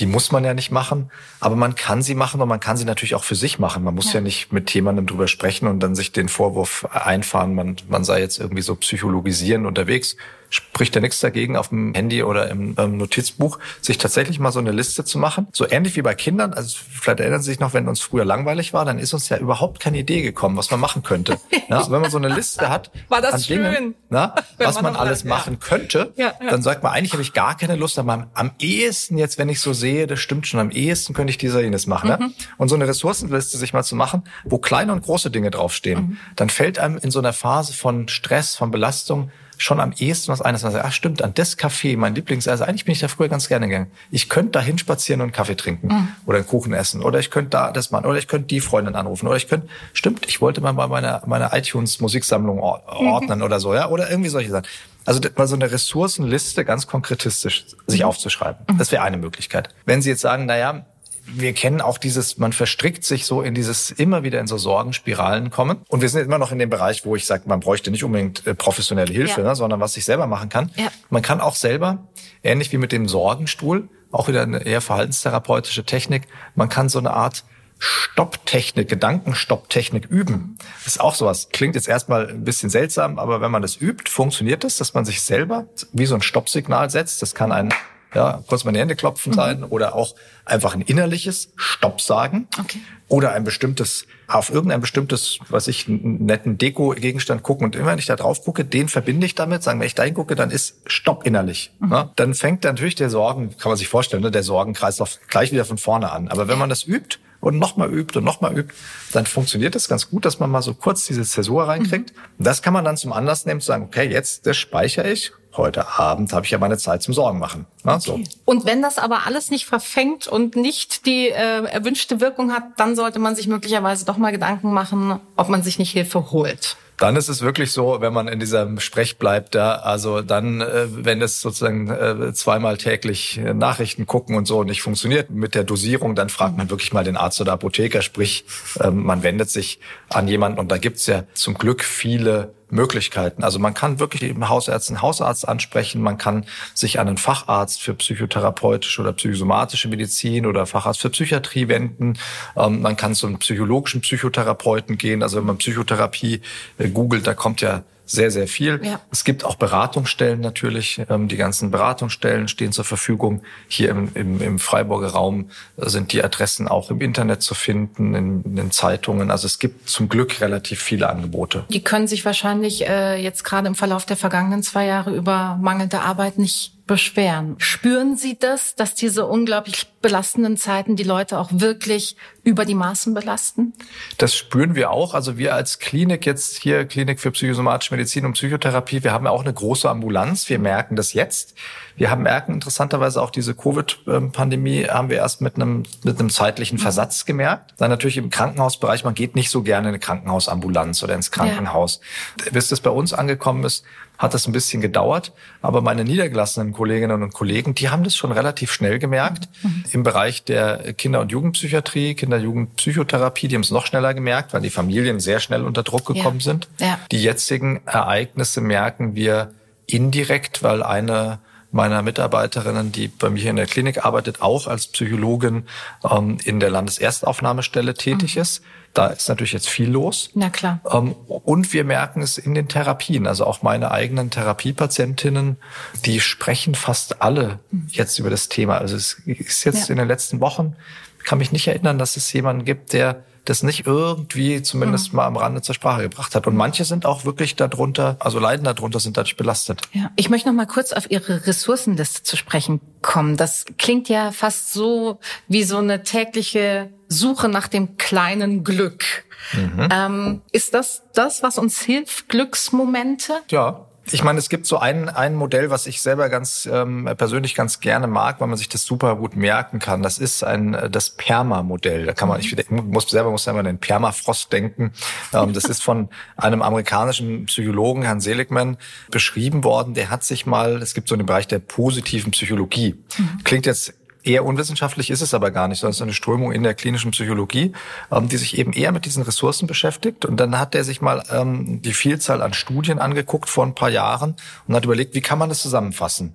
die 0.00 0.06
muss 0.06 0.30
man 0.30 0.44
ja 0.44 0.52
nicht 0.52 0.70
machen, 0.70 1.10
aber 1.40 1.56
man 1.56 1.74
kann 1.74 2.02
sie 2.02 2.14
machen 2.14 2.40
und 2.40 2.48
man 2.48 2.60
kann 2.60 2.76
sie 2.76 2.84
natürlich 2.84 3.14
auch 3.14 3.24
für 3.24 3.34
sich 3.34 3.58
machen. 3.58 3.82
Man 3.82 3.94
muss 3.94 4.12
ja, 4.12 4.14
ja 4.14 4.20
nicht 4.20 4.52
mit 4.52 4.72
jemandem 4.74 5.06
drüber 5.06 5.26
sprechen 5.26 5.66
und 5.66 5.80
dann 5.80 5.94
sich 5.94 6.12
den 6.12 6.28
Vorwurf 6.28 6.86
einfahren, 6.90 7.54
man, 7.54 7.76
man 7.88 8.04
sei 8.04 8.20
jetzt 8.20 8.38
irgendwie 8.38 8.62
so 8.62 8.74
psychologisieren 8.76 9.64
unterwegs 9.64 10.16
spricht 10.50 10.94
ja 10.94 11.00
nichts 11.00 11.20
dagegen, 11.20 11.56
auf 11.56 11.68
dem 11.68 11.94
Handy 11.94 12.22
oder 12.22 12.48
im 12.50 12.74
ähm, 12.78 12.96
Notizbuch 12.96 13.58
sich 13.80 13.98
tatsächlich 13.98 14.38
mal 14.38 14.52
so 14.52 14.58
eine 14.58 14.72
Liste 14.72 15.04
zu 15.04 15.18
machen. 15.18 15.48
So 15.52 15.68
ähnlich 15.68 15.96
wie 15.96 16.02
bei 16.02 16.14
Kindern. 16.14 16.52
Also 16.52 16.78
vielleicht 16.90 17.20
erinnern 17.20 17.42
Sie 17.42 17.50
sich 17.50 17.60
noch, 17.60 17.74
wenn 17.74 17.88
uns 17.88 18.00
früher 18.00 18.24
langweilig 18.24 18.72
war, 18.72 18.84
dann 18.84 18.98
ist 18.98 19.12
uns 19.14 19.28
ja 19.28 19.38
überhaupt 19.38 19.80
keine 19.80 19.98
Idee 19.98 20.22
gekommen, 20.22 20.56
was 20.56 20.70
man 20.70 20.80
machen 20.80 21.02
könnte. 21.02 21.38
ja, 21.68 21.90
wenn 21.90 22.00
man 22.00 22.10
so 22.10 22.18
eine 22.18 22.28
Liste 22.28 22.68
hat 22.68 22.90
war 23.08 23.20
das 23.20 23.34
an 23.34 23.40
schön. 23.40 23.62
Dingen, 23.62 23.94
na, 24.08 24.34
was 24.58 24.76
man, 24.76 24.84
man 24.84 24.96
alles 24.96 25.20
hat, 25.20 25.26
machen 25.26 25.58
ja. 25.60 25.68
könnte, 25.68 26.12
ja, 26.16 26.32
ja. 26.40 26.50
dann 26.50 26.62
sagt 26.62 26.82
man, 26.82 26.92
eigentlich 26.92 27.12
habe 27.12 27.22
ich 27.22 27.32
gar 27.32 27.56
keine 27.56 27.76
Lust, 27.76 27.98
aber 27.98 28.12
am, 28.12 28.26
am 28.34 28.50
ehesten 28.58 29.18
jetzt, 29.18 29.38
wenn 29.38 29.48
ich 29.48 29.60
so 29.60 29.72
sehe, 29.72 30.06
das 30.06 30.20
stimmt 30.20 30.46
schon, 30.46 30.60
am 30.60 30.70
ehesten 30.70 31.14
könnte 31.14 31.30
ich 31.30 31.38
dieser 31.38 31.62
jenes 31.62 31.86
machen. 31.86 32.10
Mhm. 32.10 32.26
Ne? 32.26 32.32
Und 32.58 32.68
so 32.68 32.74
eine 32.74 32.86
Ressourcenliste 32.86 33.58
sich 33.58 33.72
mal 33.72 33.82
zu 33.82 33.96
machen, 33.96 34.24
wo 34.44 34.58
kleine 34.58 34.92
und 34.92 35.02
große 35.02 35.30
Dinge 35.30 35.50
draufstehen, 35.50 36.00
mhm. 36.00 36.16
dann 36.36 36.50
fällt 36.50 36.78
einem 36.78 36.98
in 36.98 37.10
so 37.10 37.18
einer 37.18 37.32
Phase 37.32 37.72
von 37.72 38.08
Stress, 38.08 38.56
von 38.56 38.70
Belastung, 38.70 39.30
schon 39.58 39.80
am 39.80 39.92
ehesten 39.98 40.32
was 40.32 40.42
eines, 40.42 40.62
was 40.62 40.72
sagt, 40.72 40.84
ach 40.84 40.92
stimmt, 40.92 41.22
an 41.22 41.32
das 41.34 41.58
Café, 41.58 41.96
mein 41.96 42.14
Lieblings, 42.14 42.48
also 42.48 42.64
eigentlich 42.64 42.84
bin 42.84 42.92
ich 42.92 43.00
da 43.00 43.08
früher 43.08 43.28
ganz 43.28 43.48
gerne 43.48 43.68
gegangen. 43.68 43.90
Ich 44.10 44.28
könnte 44.28 44.52
da 44.52 44.60
hinspazieren 44.60 45.20
und 45.20 45.26
einen 45.26 45.32
Kaffee 45.32 45.56
trinken 45.56 45.88
mhm. 45.88 46.08
oder 46.26 46.38
einen 46.38 46.46
Kuchen 46.46 46.72
essen 46.72 47.02
oder 47.02 47.18
ich 47.18 47.30
könnte 47.30 47.50
da 47.50 47.72
das 47.72 47.90
machen 47.90 48.06
oder 48.06 48.18
ich 48.18 48.28
könnte 48.28 48.48
die 48.48 48.60
Freundin 48.60 48.94
anrufen 48.94 49.26
oder 49.26 49.36
ich 49.36 49.48
könnte, 49.48 49.68
stimmt, 49.92 50.26
ich 50.28 50.40
wollte 50.40 50.60
mal 50.60 50.72
meine, 50.72 51.22
meine 51.26 51.50
iTunes 51.52 52.00
Musiksammlung 52.00 52.56
mhm. 52.56 52.62
ordnen 52.62 53.38
mhm. 53.38 53.44
oder 53.44 53.60
so, 53.60 53.74
ja, 53.74 53.88
oder 53.88 54.10
irgendwie 54.10 54.30
solche 54.30 54.50
Sachen. 54.50 54.66
Also 55.04 55.20
mal 55.36 55.46
so 55.46 55.54
eine 55.54 55.70
Ressourcenliste 55.70 56.64
ganz 56.64 56.86
konkretistisch 56.86 57.66
sich 57.86 58.00
mhm. 58.00 58.06
aufzuschreiben. 58.06 58.64
Mhm. 58.68 58.78
Das 58.78 58.90
wäre 58.90 59.02
eine 59.02 59.16
Möglichkeit. 59.16 59.68
Wenn 59.84 60.02
Sie 60.02 60.10
jetzt 60.10 60.20
sagen, 60.20 60.46
na 60.46 60.56
ja, 60.56 60.84
wir 61.26 61.52
kennen 61.52 61.80
auch 61.80 61.98
dieses, 61.98 62.38
man 62.38 62.52
verstrickt 62.52 63.04
sich 63.04 63.26
so 63.26 63.42
in 63.42 63.54
dieses 63.54 63.90
immer 63.90 64.22
wieder 64.22 64.40
in 64.40 64.46
so 64.46 64.58
Sorgenspiralen 64.58 65.50
kommen. 65.50 65.78
Und 65.88 66.00
wir 66.00 66.08
sind 66.08 66.22
immer 66.22 66.38
noch 66.38 66.52
in 66.52 66.58
dem 66.58 66.70
Bereich, 66.70 67.04
wo 67.04 67.16
ich 67.16 67.26
sage, 67.26 67.44
man 67.46 67.60
bräuchte 67.60 67.90
nicht 67.90 68.04
unbedingt 68.04 68.46
äh, 68.46 68.54
professionelle 68.54 69.12
Hilfe, 69.12 69.40
ja. 69.40 69.48
ne, 69.48 69.56
sondern 69.56 69.80
was 69.80 69.96
ich 69.96 70.04
selber 70.04 70.26
machen 70.26 70.48
kann. 70.48 70.70
Ja. 70.76 70.88
Man 71.10 71.22
kann 71.22 71.40
auch 71.40 71.56
selber, 71.56 72.06
ähnlich 72.42 72.72
wie 72.72 72.78
mit 72.78 72.92
dem 72.92 73.08
Sorgenstuhl, 73.08 73.88
auch 74.12 74.28
wieder 74.28 74.42
eine 74.42 74.64
eher 74.64 74.80
verhaltenstherapeutische 74.80 75.84
Technik, 75.84 76.22
man 76.54 76.68
kann 76.68 76.88
so 76.88 76.98
eine 76.98 77.12
Art 77.12 77.44
Stopptechnik, 77.78 78.88
Gedankenstopptechnik 78.88 80.06
üben. 80.06 80.56
Das 80.84 80.94
ist 80.94 81.00
auch 81.00 81.14
sowas. 81.14 81.50
Klingt 81.52 81.74
jetzt 81.74 81.88
erstmal 81.88 82.28
ein 82.28 82.44
bisschen 82.44 82.70
seltsam, 82.70 83.18
aber 83.18 83.42
wenn 83.42 83.50
man 83.50 83.60
das 83.60 83.78
übt, 83.78 84.10
funktioniert 84.10 84.64
es, 84.64 84.78
dass 84.78 84.94
man 84.94 85.04
sich 85.04 85.20
selber 85.20 85.66
wie 85.92 86.06
so 86.06 86.14
ein 86.14 86.22
Stoppsignal 86.22 86.88
setzt. 86.88 87.20
Das 87.20 87.34
kann 87.34 87.52
ein 87.52 87.74
ja, 88.16 88.42
kurz 88.46 88.64
meine 88.64 88.78
Hände 88.78 88.96
klopfen 88.96 89.32
mhm. 89.32 89.36
sein 89.36 89.64
oder 89.64 89.94
auch 89.94 90.14
einfach 90.46 90.74
ein 90.74 90.80
innerliches 90.80 91.50
Stopp 91.54 92.00
sagen 92.00 92.48
okay. 92.58 92.80
oder 93.08 93.32
ein 93.32 93.44
bestimmtes 93.44 94.06
auf 94.26 94.50
irgendein 94.50 94.80
bestimmtes, 94.80 95.38
was 95.50 95.68
ich 95.68 95.86
einen 95.86 96.24
netten 96.24 96.58
Deko-Gegenstand 96.58 97.42
gucken 97.42 97.66
und 97.66 97.76
immer 97.76 97.92
wenn 97.92 97.98
ich 97.98 98.06
da 98.06 98.16
drauf 98.16 98.42
gucke, 98.42 98.64
den 98.64 98.88
verbinde 98.88 99.26
ich 99.26 99.34
damit, 99.34 99.62
sagen, 99.62 99.78
wenn 99.78 99.86
ich 99.86 99.94
da 99.94 100.02
hingucke, 100.02 100.34
dann 100.34 100.50
ist 100.50 100.80
Stopp 100.86 101.24
innerlich. 101.26 101.70
Mhm. 101.78 101.88
Ne? 101.90 102.10
Dann 102.16 102.34
fängt 102.34 102.64
natürlich 102.64 102.94
der 102.94 103.10
Sorgen, 103.10 103.54
kann 103.58 103.70
man 103.70 103.76
sich 103.76 103.88
vorstellen, 103.88 104.22
ne, 104.22 104.30
der 104.30 104.42
Sorgenkreislauf 104.42 105.20
gleich 105.28 105.52
wieder 105.52 105.64
von 105.64 105.78
vorne 105.78 106.10
an. 106.10 106.28
Aber 106.28 106.48
wenn 106.48 106.58
man 106.58 106.70
das 106.70 106.88
übt 106.88 107.18
und 107.46 107.60
nochmal 107.60 107.92
übt 107.92 108.18
und 108.18 108.24
nochmal 108.24 108.58
übt, 108.58 108.74
dann 109.12 109.24
funktioniert 109.24 109.76
das 109.76 109.88
ganz 109.88 110.10
gut, 110.10 110.24
dass 110.24 110.40
man 110.40 110.50
mal 110.50 110.62
so 110.62 110.74
kurz 110.74 111.06
diese 111.06 111.22
Zäsur 111.22 111.68
reinkriegt. 111.68 112.12
Mhm. 112.12 112.44
Das 112.44 112.60
kann 112.60 112.72
man 112.72 112.84
dann 112.84 112.96
zum 112.96 113.12
Anlass 113.12 113.46
nehmen, 113.46 113.60
zu 113.60 113.68
sagen, 113.68 113.84
okay, 113.84 114.10
jetzt 114.10 114.46
das 114.46 114.56
speichere 114.56 115.08
ich 115.08 115.32
heute 115.56 115.88
Abend 115.98 116.32
habe 116.32 116.44
ich 116.44 116.50
ja 116.50 116.58
meine 116.58 116.76
Zeit 116.76 117.02
zum 117.02 117.14
Sorgen 117.14 117.38
machen. 117.38 117.66
okay. 117.84 118.00
so. 118.04 118.20
Und 118.44 118.66
wenn 118.66 118.82
das 118.82 118.98
aber 118.98 119.26
alles 119.26 119.50
nicht 119.50 119.64
verfängt 119.64 120.26
und 120.26 120.56
nicht 120.56 121.06
die 121.06 121.28
äh, 121.28 121.64
erwünschte 121.64 122.20
Wirkung 122.20 122.52
hat, 122.52 122.64
dann 122.76 122.96
sollte 122.96 123.20
man 123.20 123.36
sich 123.36 123.46
möglicherweise 123.46 124.04
doch 124.04 124.18
mal 124.18 124.32
Gedanken 124.32 124.72
machen, 124.72 125.20
ob 125.36 125.48
man 125.48 125.62
sich 125.62 125.78
nicht 125.78 125.92
Hilfe 125.92 126.32
holt. 126.32 126.76
Dann 126.98 127.16
ist 127.16 127.28
es 127.28 127.42
wirklich 127.42 127.72
so, 127.72 128.00
wenn 128.00 128.12
man 128.12 128.26
in 128.26 128.40
diesem 128.40 128.80
Sprech 128.80 129.18
bleibt, 129.18 129.54
da, 129.54 129.76
also 129.76 130.22
dann, 130.22 130.62
äh, 130.62 130.86
wenn 130.88 131.20
es 131.20 131.40
sozusagen 131.40 131.88
äh, 131.90 132.32
zweimal 132.32 132.78
täglich 132.78 133.38
äh, 133.38 133.52
Nachrichten 133.52 134.06
gucken 134.06 134.36
und 134.36 134.46
so 134.46 134.64
nicht 134.64 134.82
funktioniert 134.82 135.30
mit 135.30 135.54
der 135.54 135.64
Dosierung, 135.64 136.14
dann 136.14 136.30
fragt 136.30 136.56
man 136.56 136.70
wirklich 136.70 136.92
mal 136.92 137.04
den 137.04 137.16
Arzt 137.16 137.40
oder 137.40 137.52
Apotheker, 137.52 138.00
sprich, 138.00 138.44
ähm, 138.80 139.04
man 139.04 139.22
wendet 139.22 139.50
sich 139.50 139.78
an 140.08 140.26
jemanden. 140.26 140.58
Und 140.58 140.72
da 140.72 140.78
gibt's 140.78 141.06
ja 141.06 141.24
zum 141.34 141.54
Glück 141.54 141.84
viele 141.84 142.54
Möglichkeiten. 142.68 143.44
Also 143.44 143.58
man 143.58 143.74
kann 143.74 143.98
wirklich 143.98 144.34
Hausarzt 144.48 144.90
einen 144.90 145.02
Hausarzt 145.02 145.46
ansprechen, 145.46 146.02
man 146.02 146.18
kann 146.18 146.46
sich 146.74 146.98
an 146.98 147.08
einen 147.08 147.16
Facharzt 147.16 147.80
für 147.80 147.94
psychotherapeutische 147.94 149.00
oder 149.02 149.12
psychosomatische 149.12 149.88
Medizin 149.88 150.46
oder 150.46 150.66
Facharzt 150.66 151.00
für 151.00 151.10
Psychiatrie 151.10 151.68
wenden. 151.68 152.18
Ähm, 152.56 152.82
man 152.82 152.96
kann 152.96 153.14
zu 153.14 153.26
einem 153.26 153.38
psychologischen 153.38 154.00
Psychotherapeuten 154.00 154.98
gehen. 154.98 155.22
Also 155.22 155.38
wenn 155.38 155.46
man 155.46 155.58
Psychotherapie 155.58 156.40
äh, 156.78 156.88
googelt, 156.88 157.26
da 157.26 157.34
kommt 157.34 157.60
ja 157.60 157.82
sehr, 158.06 158.30
sehr 158.30 158.46
viel. 158.46 158.80
Ja. 158.82 159.00
Es 159.10 159.24
gibt 159.24 159.44
auch 159.44 159.56
Beratungsstellen 159.56 160.40
natürlich. 160.40 161.02
Ähm, 161.10 161.28
die 161.28 161.36
ganzen 161.36 161.70
Beratungsstellen 161.70 162.48
stehen 162.48 162.72
zur 162.72 162.84
Verfügung. 162.84 163.42
Hier 163.68 163.90
im, 163.90 164.10
im, 164.14 164.40
im 164.40 164.58
Freiburger 164.58 165.08
Raum 165.08 165.50
sind 165.76 166.12
die 166.12 166.22
Adressen 166.22 166.68
auch 166.68 166.90
im 166.90 167.00
Internet 167.00 167.42
zu 167.42 167.54
finden, 167.54 168.14
in, 168.14 168.42
in 168.42 168.56
den 168.56 168.70
Zeitungen. 168.70 169.30
Also 169.30 169.46
es 169.46 169.58
gibt 169.58 169.88
zum 169.88 170.08
Glück 170.08 170.40
relativ 170.40 170.80
viele 170.80 171.08
Angebote. 171.08 171.64
Die 171.68 171.82
können 171.82 172.06
sich 172.06 172.24
wahrscheinlich 172.24 172.88
äh, 172.88 173.20
jetzt 173.20 173.44
gerade 173.44 173.66
im 173.66 173.74
Verlauf 173.74 174.06
der 174.06 174.16
vergangenen 174.16 174.62
zwei 174.62 174.86
Jahre 174.86 175.14
über 175.14 175.58
mangelnde 175.60 176.00
Arbeit 176.00 176.38
nicht 176.38 176.75
beschweren. 176.86 177.56
Spüren 177.58 178.16
Sie 178.16 178.38
das, 178.38 178.76
dass 178.76 178.94
diese 178.94 179.26
unglaublich 179.26 179.88
belastenden 180.00 180.56
Zeiten 180.56 180.94
die 180.94 181.02
Leute 181.02 181.38
auch 181.38 181.50
wirklich 181.52 182.16
über 182.44 182.64
die 182.64 182.76
Maßen 182.76 183.12
belasten? 183.12 183.72
Das 184.18 184.36
spüren 184.36 184.76
wir 184.76 184.92
auch. 184.92 185.12
Also 185.12 185.36
wir 185.36 185.54
als 185.54 185.80
Klinik 185.80 186.24
jetzt 186.26 186.58
hier, 186.58 186.84
Klinik 186.84 187.18
für 187.18 187.32
psychosomatische 187.32 187.92
Medizin 187.92 188.24
und 188.24 188.34
Psychotherapie, 188.34 189.02
wir 189.02 189.12
haben 189.12 189.24
ja 189.24 189.32
auch 189.32 189.42
eine 189.42 189.52
große 189.52 189.90
Ambulanz. 189.90 190.48
Wir 190.48 190.60
merken 190.60 190.94
das 190.94 191.12
jetzt. 191.12 191.56
Wir 191.96 192.10
haben 192.10 192.22
merken 192.22 192.52
interessanterweise 192.52 193.20
auch 193.20 193.30
diese 193.30 193.54
Covid-Pandemie 193.54 194.84
haben 194.84 195.08
wir 195.08 195.16
erst 195.16 195.40
mit 195.40 195.56
einem, 195.56 195.82
mit 196.04 196.20
einem 196.20 196.30
zeitlichen 196.30 196.78
Versatz 196.78 197.24
gemerkt. 197.24 197.74
Dann 197.78 197.90
natürlich 197.90 198.18
im 198.18 198.30
Krankenhausbereich, 198.30 199.02
man 199.02 199.14
geht 199.14 199.34
nicht 199.34 199.50
so 199.50 199.62
gerne 199.62 199.88
in 199.88 199.94
eine 199.94 199.98
Krankenhausambulanz 199.98 201.02
oder 201.02 201.14
ins 201.14 201.32
Krankenhaus. 201.32 202.00
Ja. 202.44 202.52
Bis 202.52 202.68
das 202.68 202.80
bei 202.80 202.90
uns 202.90 203.12
angekommen 203.12 203.64
ist, 203.64 203.84
hat 204.18 204.34
das 204.34 204.46
ein 204.46 204.52
bisschen 204.52 204.80
gedauert. 204.80 205.32
Aber 205.62 205.80
meine 205.80 206.04
niedergelassenen 206.04 206.72
Kolleginnen 206.72 207.22
und 207.22 207.32
Kollegen, 207.34 207.74
die 207.74 207.88
haben 207.88 208.04
das 208.04 208.16
schon 208.16 208.32
relativ 208.32 208.72
schnell 208.72 208.98
gemerkt. 208.98 209.48
Mhm. 209.62 209.84
Im 209.92 210.02
Bereich 210.02 210.44
der 210.44 210.94
Kinder- 210.94 211.20
und 211.20 211.32
Jugendpsychiatrie, 211.32 212.14
Kinder-Jugendpsychotherapie, 212.14 213.48
die 213.48 213.54
haben 213.54 213.62
es 213.62 213.70
noch 213.70 213.86
schneller 213.86 214.14
gemerkt, 214.14 214.52
weil 214.52 214.62
die 214.62 214.70
Familien 214.70 215.20
sehr 215.20 215.40
schnell 215.40 215.62
unter 215.62 215.82
Druck 215.82 216.06
gekommen 216.06 216.38
ja. 216.38 216.44
sind. 216.44 216.68
Ja. 216.78 216.98
Die 217.12 217.22
jetzigen 217.22 217.80
Ereignisse 217.86 218.60
merken 218.60 219.14
wir 219.14 219.52
indirekt, 219.86 220.62
weil 220.62 220.82
eine 220.82 221.38
meiner 221.72 222.02
Mitarbeiterinnen, 222.02 222.90
die 222.90 223.08
bei 223.08 223.30
mir 223.30 223.50
in 223.50 223.56
der 223.56 223.66
Klinik 223.66 224.04
arbeitet, 224.04 224.40
auch 224.40 224.66
als 224.66 224.86
Psychologin 224.88 225.64
ähm, 226.08 226.38
in 226.44 226.58
der 226.58 226.70
Landeserstaufnahmestelle 226.70 227.94
tätig 227.94 228.36
mhm. 228.36 228.42
ist. 228.42 228.62
Da 228.96 229.08
ist 229.08 229.28
natürlich 229.28 229.52
jetzt 229.52 229.68
viel 229.68 229.90
los. 229.90 230.30
Na 230.32 230.48
klar. 230.48 230.80
Ähm, 230.90 231.12
und 231.28 231.74
wir 231.74 231.84
merken 231.84 232.22
es 232.22 232.38
in 232.38 232.54
den 232.54 232.66
Therapien. 232.66 233.26
Also 233.26 233.44
auch 233.44 233.60
meine 233.60 233.90
eigenen 233.90 234.30
Therapiepatientinnen, 234.30 235.58
die 236.06 236.18
sprechen 236.18 236.74
fast 236.74 237.20
alle 237.20 237.58
jetzt 237.88 238.18
über 238.18 238.30
das 238.30 238.48
Thema. 238.48 238.78
Also 238.78 238.96
es 238.96 239.20
ist 239.26 239.64
jetzt 239.64 239.88
ja. 239.88 239.92
in 239.92 239.98
den 239.98 240.08
letzten 240.08 240.40
Wochen, 240.40 240.76
kann 241.24 241.36
mich 241.36 241.52
nicht 241.52 241.68
erinnern, 241.68 241.98
dass 241.98 242.16
es 242.16 242.32
jemanden 242.32 242.64
gibt, 242.64 242.94
der 242.94 243.22
das 243.46 243.62
nicht 243.62 243.86
irgendwie 243.86 244.62
zumindest 244.62 245.12
mhm. 245.12 245.16
mal 245.16 245.26
am 245.26 245.36
Rande 245.36 245.62
zur 245.62 245.74
Sprache 245.74 246.02
gebracht 246.02 246.34
hat. 246.34 246.46
Und 246.46 246.56
manche 246.56 246.84
sind 246.84 247.06
auch 247.06 247.24
wirklich 247.24 247.56
darunter, 247.56 248.16
also 248.18 248.38
leiden 248.38 248.64
darunter, 248.64 249.00
sind 249.00 249.16
dadurch 249.16 249.36
belastet. 249.36 249.82
Ja. 249.92 250.10
Ich 250.16 250.28
möchte 250.28 250.48
noch 250.48 250.54
mal 250.54 250.66
kurz 250.66 250.92
auf 250.92 251.10
Ihre 251.10 251.46
Ressourcenliste 251.46 252.22
zu 252.22 252.36
sprechen 252.36 252.80
kommen. 253.02 253.36
Das 253.36 253.64
klingt 253.78 254.08
ja 254.08 254.32
fast 254.32 254.72
so 254.72 255.18
wie 255.48 255.64
so 255.64 255.78
eine 255.78 256.02
tägliche 256.02 256.90
Suche 257.08 257.48
nach 257.48 257.68
dem 257.68 257.96
kleinen 257.96 258.64
Glück. 258.64 259.24
Mhm. 259.52 259.88
Ähm, 259.90 260.42
ist 260.52 260.74
das 260.74 261.02
das, 261.14 261.42
was 261.42 261.58
uns 261.58 261.80
hilft, 261.80 262.28
Glücksmomente? 262.28 263.34
Ja, 263.50 263.86
ich 264.12 264.22
meine, 264.22 264.38
es 264.38 264.48
gibt 264.48 264.66
so 264.66 264.78
ein, 264.78 265.08
ein 265.08 265.34
Modell, 265.34 265.70
was 265.70 265.86
ich 265.86 266.00
selber 266.00 266.28
ganz 266.28 266.68
ähm, 266.70 267.08
persönlich 267.16 267.54
ganz 267.54 267.80
gerne 267.80 268.06
mag, 268.06 268.40
weil 268.40 268.48
man 268.48 268.56
sich 268.56 268.68
das 268.68 268.84
super 268.84 269.16
gut 269.16 269.36
merken 269.36 269.78
kann. 269.78 270.02
Das 270.02 270.18
ist 270.18 270.44
ein 270.44 270.74
äh, 270.74 270.90
das 270.90 271.10
Perma-Modell. 271.10 272.06
Da 272.06 272.12
kann 272.12 272.28
man, 272.28 272.40
ich 272.40 272.70
muss 272.70 273.08
selber 273.08 273.30
muss 273.30 273.44
selber 273.44 273.60
an 273.60 273.66
den 273.66 273.78
Permafrost 273.78 274.52
denken. 274.52 274.92
Ähm, 275.32 275.52
das 275.52 275.64
ist 275.64 275.82
von 275.82 276.08
einem 276.36 276.62
amerikanischen 276.62 277.46
Psychologen, 277.46 278.02
Herrn 278.02 278.20
Seligman, 278.20 278.76
beschrieben 279.10 279.64
worden. 279.64 279.94
Der 279.94 280.10
hat 280.10 280.24
sich 280.24 280.46
mal, 280.46 280.82
es 280.82 280.94
gibt 280.94 281.08
so 281.08 281.14
einen 281.14 281.26
Bereich 281.26 281.48
der 281.48 281.58
positiven 281.58 282.30
Psychologie. 282.30 282.94
Mhm. 283.18 283.44
Klingt 283.44 283.66
jetzt 283.66 283.94
Eher 284.26 284.44
unwissenschaftlich 284.44 285.10
ist 285.10 285.20
es 285.20 285.34
aber 285.34 285.52
gar 285.52 285.68
nicht, 285.68 285.78
sondern 285.78 285.92
es 285.92 285.98
ist 285.98 286.02
eine 286.02 286.12
Strömung 286.12 286.50
in 286.50 286.64
der 286.64 286.74
klinischen 286.74 287.12
Psychologie, 287.12 287.72
ähm, 288.10 288.28
die 288.28 288.36
sich 288.36 288.58
eben 288.58 288.72
eher 288.72 288.90
mit 288.90 289.04
diesen 289.04 289.22
Ressourcen 289.22 289.68
beschäftigt. 289.68 290.24
Und 290.24 290.38
dann 290.38 290.58
hat 290.58 290.74
er 290.74 290.82
sich 290.82 291.00
mal 291.00 291.22
ähm, 291.30 291.80
die 291.80 291.92
Vielzahl 291.92 292.42
an 292.42 292.52
Studien 292.52 292.98
angeguckt 292.98 293.48
vor 293.48 293.64
ein 293.64 293.76
paar 293.76 293.88
Jahren 293.88 294.34
und 294.66 294.74
hat 294.74 294.84
überlegt, 294.84 295.14
wie 295.14 295.20
kann 295.20 295.38
man 295.38 295.48
das 295.48 295.62
zusammenfassen? 295.62 296.32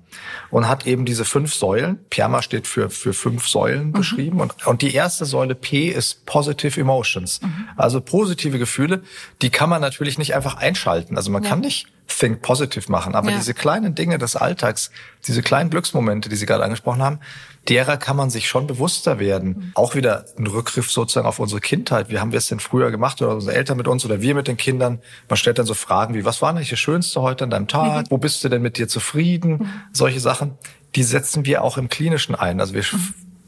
Und 0.52 0.70
hat 0.70 0.88
eben 0.88 1.04
diese 1.04 1.26
fünf 1.26 1.54
Säulen, 1.54 2.00
PERMA 2.10 2.42
steht 2.42 2.66
für, 2.66 2.90
für 2.90 3.14
fünf 3.14 3.50
Säulen 3.50 3.88
mhm. 3.88 3.92
beschrieben. 3.92 4.40
Und, 4.40 4.66
und 4.66 4.82
die 4.82 4.94
erste 4.94 5.26
Säule 5.26 5.54
P 5.54 5.90
ist 5.90 6.26
Positive 6.26 6.80
Emotions. 6.80 7.42
Mhm. 7.42 7.68
Also 7.76 8.00
positive 8.00 8.58
Gefühle, 8.58 9.04
die 9.42 9.50
kann 9.50 9.70
man 9.70 9.82
natürlich 9.82 10.18
nicht 10.18 10.34
einfach 10.34 10.56
einschalten. 10.56 11.18
Also 11.18 11.30
man 11.30 11.44
ja. 11.44 11.50
kann 11.50 11.60
nicht 11.60 11.88
Think 12.20 12.42
Positive 12.42 12.92
machen. 12.92 13.16
Aber 13.16 13.32
ja. 13.32 13.38
diese 13.38 13.54
kleinen 13.54 13.96
Dinge 13.96 14.18
des 14.18 14.36
Alltags, 14.36 14.92
diese 15.28 15.42
kleinen 15.42 15.70
Glücksmomente, 15.70 16.30
die 16.30 16.36
Sie 16.36 16.46
gerade 16.46 16.64
angesprochen 16.64 17.02
haben, 17.02 17.20
derer 17.70 17.98
kann 17.98 18.18
man 18.18 18.30
sich 18.30 18.48
schon 18.48 18.68
bewusster 18.68 19.20
werden. 19.20 19.50
Mhm. 19.50 19.72
Auch 19.76 19.96
wieder 19.96 20.26
ein 20.38 20.48
Rückgriff 20.48 20.92
sozusagen 20.92 21.28
auf 21.28 21.40
unsere 21.40 21.62
Kindheit. 21.62 22.10
Wie 22.10 22.20
haben 22.20 22.32
wir 22.32 22.38
es 22.38 22.48
denn 22.48 22.60
früher 22.60 22.92
gemacht 22.92 23.22
oder 23.22 23.36
unsere 23.36 23.56
Eltern 23.56 23.78
mit 23.78 23.88
uns 23.88 24.04
oder 24.04 24.22
wir 24.22 24.36
mit 24.36 24.48
den 24.48 24.58
Kindern? 24.58 25.00
Man 25.30 25.38
stellt 25.38 25.60
dann 25.60 25.66
so 25.66 25.74
Fragen 25.74 26.14
wie, 26.14 26.26
was 26.26 26.42
war 26.42 26.50
eigentlich 26.50 26.70
das 26.70 26.80
Schönste 26.80 27.22
heute 27.22 27.44
an 27.44 27.50
deinem 27.52 27.68
Tag? 27.68 28.06
Mhm. 28.06 28.12
Wo 28.12 28.18
bist 28.18 28.44
du 28.44 28.50
denn 28.50 28.62
mit 28.62 28.78
dir 28.78 28.88
zufrieden? 28.88 29.52
Mhm. 29.52 29.70
Solche 29.94 30.20
Sachen, 30.20 30.58
die 30.96 31.04
setzen 31.04 31.46
wir 31.46 31.64
auch 31.64 31.78
im 31.78 31.90
Klinischen 31.90 32.36
ein. 32.36 32.60
Also 32.60 32.74
wir 32.74 32.84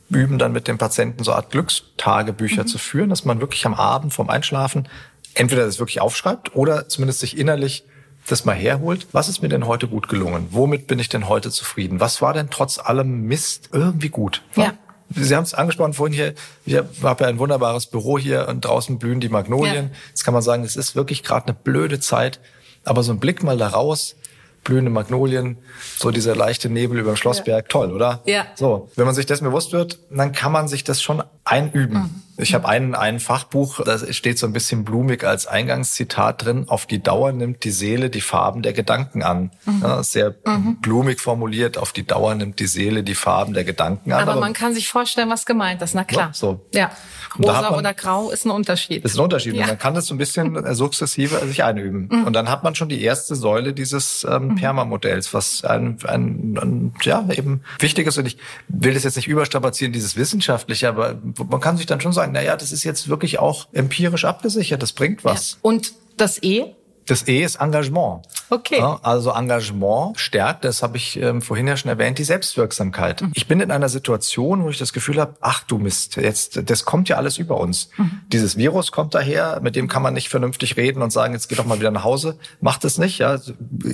üben 0.10 0.38
dann 0.38 0.52
mit 0.52 0.68
dem 0.68 0.78
Patienten 0.78 1.24
so 1.24 1.32
eine 1.32 1.38
Art 1.38 1.52
Glückstagebücher 1.52 2.64
mhm. 2.64 2.68
zu 2.68 2.78
führen, 2.78 3.10
dass 3.10 3.26
man 3.26 3.42
wirklich 3.42 3.66
am 3.66 3.74
Abend 3.74 4.14
vorm 4.14 4.30
Einschlafen 4.30 4.88
entweder 5.34 5.66
das 5.66 5.80
wirklich 5.80 6.02
aufschreibt 6.02 6.56
oder 6.56 6.88
zumindest 6.88 7.20
sich 7.20 7.38
innerlich 7.38 7.84
das 8.28 8.46
mal 8.46 8.56
herholt, 8.56 9.08
was 9.12 9.30
ist 9.30 9.42
mir 9.42 9.50
denn 9.50 9.68
heute 9.68 9.88
gut 9.88 10.08
gelungen? 10.08 10.48
Womit 10.52 10.88
bin 10.88 11.00
ich 11.00 11.10
denn 11.10 11.28
heute 11.28 11.52
zufrieden? 11.52 12.00
Was 12.00 12.22
war 12.22 12.34
denn 12.34 12.50
trotz 12.50 12.80
allem 12.80 13.24
Mist 13.24 13.70
irgendwie 13.72 14.10
gut? 14.10 14.42
Ja. 14.56 14.74
Sie 15.16 15.36
haben 15.36 15.44
es 15.44 15.54
angesprochen 15.54 15.94
vorhin 15.94 16.14
hier, 16.14 16.34
ich 16.66 16.76
habe 16.76 17.24
ja 17.24 17.30
ein 17.30 17.38
wunderbares 17.38 17.86
Büro 17.86 18.18
hier 18.18 18.48
und 18.48 18.66
draußen 18.66 18.98
blühen 18.98 19.20
die 19.20 19.30
Magnolien. 19.30 19.86
Ja. 19.86 19.98
Jetzt 20.10 20.24
kann 20.24 20.34
man 20.34 20.42
sagen, 20.42 20.64
es 20.64 20.76
ist 20.76 20.96
wirklich 20.96 21.24
gerade 21.24 21.48
eine 21.48 21.54
blöde 21.56 22.00
Zeit, 22.00 22.40
aber 22.84 23.04
so 23.04 23.12
ein 23.12 23.20
Blick 23.20 23.44
mal 23.44 23.58
da 23.58 23.68
raus, 23.68 24.16
blühende 24.64 24.90
Magnolien, 24.90 25.58
so 25.98 26.12
dieser 26.12 26.36
leichte 26.36 26.70
Nebel 26.70 27.00
über 27.00 27.12
dem 27.12 27.16
Schlossberg, 27.16 27.66
ja. 27.66 27.68
toll, 27.68 27.92
oder? 27.92 28.22
Ja. 28.26 28.46
So, 28.56 28.90
wenn 28.96 29.06
man 29.06 29.14
sich 29.14 29.26
das 29.26 29.42
bewusst 29.42 29.74
wird, 29.74 30.00
dann 30.10 30.32
kann 30.32 30.52
man 30.52 30.68
sich 30.68 30.84
das 30.84 31.02
schon 31.02 31.22
einüben. 31.46 31.98
Mhm. 31.98 32.24
Ich 32.38 32.56
habe 32.56 32.68
ein, 32.68 32.96
ein 32.96 33.20
Fachbuch, 33.20 33.82
da 33.84 34.00
steht 34.12 34.40
so 34.40 34.48
ein 34.48 34.54
bisschen 34.54 34.84
blumig 34.84 35.24
als 35.24 35.46
Eingangszitat 35.46 36.44
drin, 36.44 36.66
auf 36.68 36.88
die 36.88 37.02
Dauer 37.02 37.32
nimmt 37.32 37.64
die 37.64 37.70
Seele 37.70 38.10
die 38.10 38.22
Farben 38.22 38.64
der 38.64 38.74
Gedanken 38.74 39.22
an. 39.22 39.52
Mhm. 39.66 39.82
Ja, 39.84 40.02
sehr 40.02 40.36
mhm. 40.46 40.78
blumig 40.82 41.22
formuliert, 41.22 41.78
auf 41.78 41.94
die 41.94 42.08
Dauer 42.08 42.34
nimmt 42.34 42.60
die 42.60 42.66
Seele 42.66 43.04
die 43.04 43.14
Farben 43.14 43.54
der 43.54 43.64
Gedanken 43.64 44.12
an. 44.12 44.24
Aber, 44.24 44.32
aber 44.32 44.42
man 44.42 44.54
kann 44.54 44.74
sich 44.74 44.90
vorstellen, 44.90 45.30
was 45.30 45.46
gemeint 45.46 45.82
ist, 45.84 45.94
na 45.94 46.04
klar. 46.04 46.32
So. 46.34 46.66
Ja. 46.74 46.90
Rosa 47.38 47.70
man, 47.70 47.80
oder 47.80 47.94
grau 47.94 48.32
ist 48.32 48.46
ein 48.46 48.52
Unterschied. 48.52 49.04
Ist 49.04 49.16
ein 49.16 49.22
Unterschied. 49.22 49.56
Ja. 49.56 49.64
Und 49.64 49.68
man 49.70 49.80
kann 49.80 49.94
das 49.94 50.08
so 50.08 50.14
ein 50.14 50.18
bisschen 50.18 50.74
sukzessive 50.76 51.46
sich 51.48 51.64
einüben. 51.64 52.10
Mhm. 52.12 52.26
Und 52.26 52.34
dann 52.34 52.50
hat 52.50 52.64
man 52.64 52.76
schon 52.76 52.90
die 52.90 53.02
erste 53.02 53.36
Säule 53.36 53.74
dieses 53.74 54.26
ähm, 54.30 54.50
mhm. 54.50 54.56
Perma-Modells, 54.56 55.34
was 55.34 55.64
ein, 55.64 55.98
ein, 56.08 56.58
ein, 56.62 56.94
ja, 57.02 57.28
eben 57.32 57.62
wichtig 57.80 58.08
ist. 58.08 58.18
Und 58.18 58.26
ich 58.26 58.38
will 58.68 58.94
das 58.94 59.04
jetzt 59.04 59.16
nicht 59.16 59.28
überstrapazieren, 59.28 59.94
dieses 59.94 60.16
Wissenschaftliche, 60.16 60.90
aber 60.90 61.16
man 61.50 61.60
kann 61.60 61.78
sich 61.78 61.86
dann 61.86 62.02
schon 62.02 62.14
sagen, 62.14 62.32
na 62.34 62.42
ja, 62.42 62.56
das 62.56 62.72
ist 62.72 62.84
jetzt 62.84 63.08
wirklich 63.08 63.40
auch 63.40 63.68
empirisch 63.74 64.26
abgesichert, 64.26 64.82
das 64.82 64.94
bringt 64.94 65.24
was. 65.24 65.52
Ja. 65.52 65.58
Und 65.62 65.94
das 66.18 66.42
E? 66.42 66.76
Das 67.06 67.28
E 67.28 67.44
ist 67.44 67.56
Engagement. 67.56 68.26
Okay. 68.54 68.78
Ja, 68.78 69.00
also 69.02 69.32
Engagement 69.32 70.20
stärkt, 70.20 70.64
das 70.64 70.84
habe 70.84 70.98
ich 70.98 71.20
ähm, 71.20 71.42
vorhin 71.42 71.68
ja 71.68 71.76
schon 71.76 71.90
erwähnt, 71.90 72.20
die 72.20 72.24
Selbstwirksamkeit. 72.24 73.24
Mhm. 73.24 73.32
Ich 73.34 73.48
bin 73.48 73.60
in 73.60 73.72
einer 73.72 73.90
Situation, 73.90 74.64
wo 74.64 74.70
ich 74.70 74.78
das 74.78 74.94
Gefühl 74.94 75.20
habe, 75.20 75.36
ach 75.42 75.64
du 75.64 75.80
Mist, 75.80 76.18
jetzt 76.18 76.70
das 76.70 76.86
kommt 76.86 77.10
ja 77.10 77.18
alles 77.18 77.40
über 77.40 77.60
uns. 77.60 77.90
Mhm. 77.98 78.22
Dieses 78.28 78.56
Virus 78.56 78.92
kommt 78.92 79.16
daher, 79.16 79.60
mit 79.64 79.76
dem 79.76 79.88
kann 79.88 80.04
man 80.04 80.14
nicht 80.14 80.30
vernünftig 80.30 80.78
reden 80.78 81.02
und 81.02 81.12
sagen, 81.12 81.34
jetzt 81.34 81.50
geh 81.50 81.56
doch 81.56 81.66
mal 81.66 81.80
wieder 81.80 81.90
nach 81.90 82.04
Hause. 82.04 82.38
Macht 82.62 82.86
es 82.86 83.00
nicht, 83.00 83.18
ja, 83.18 83.40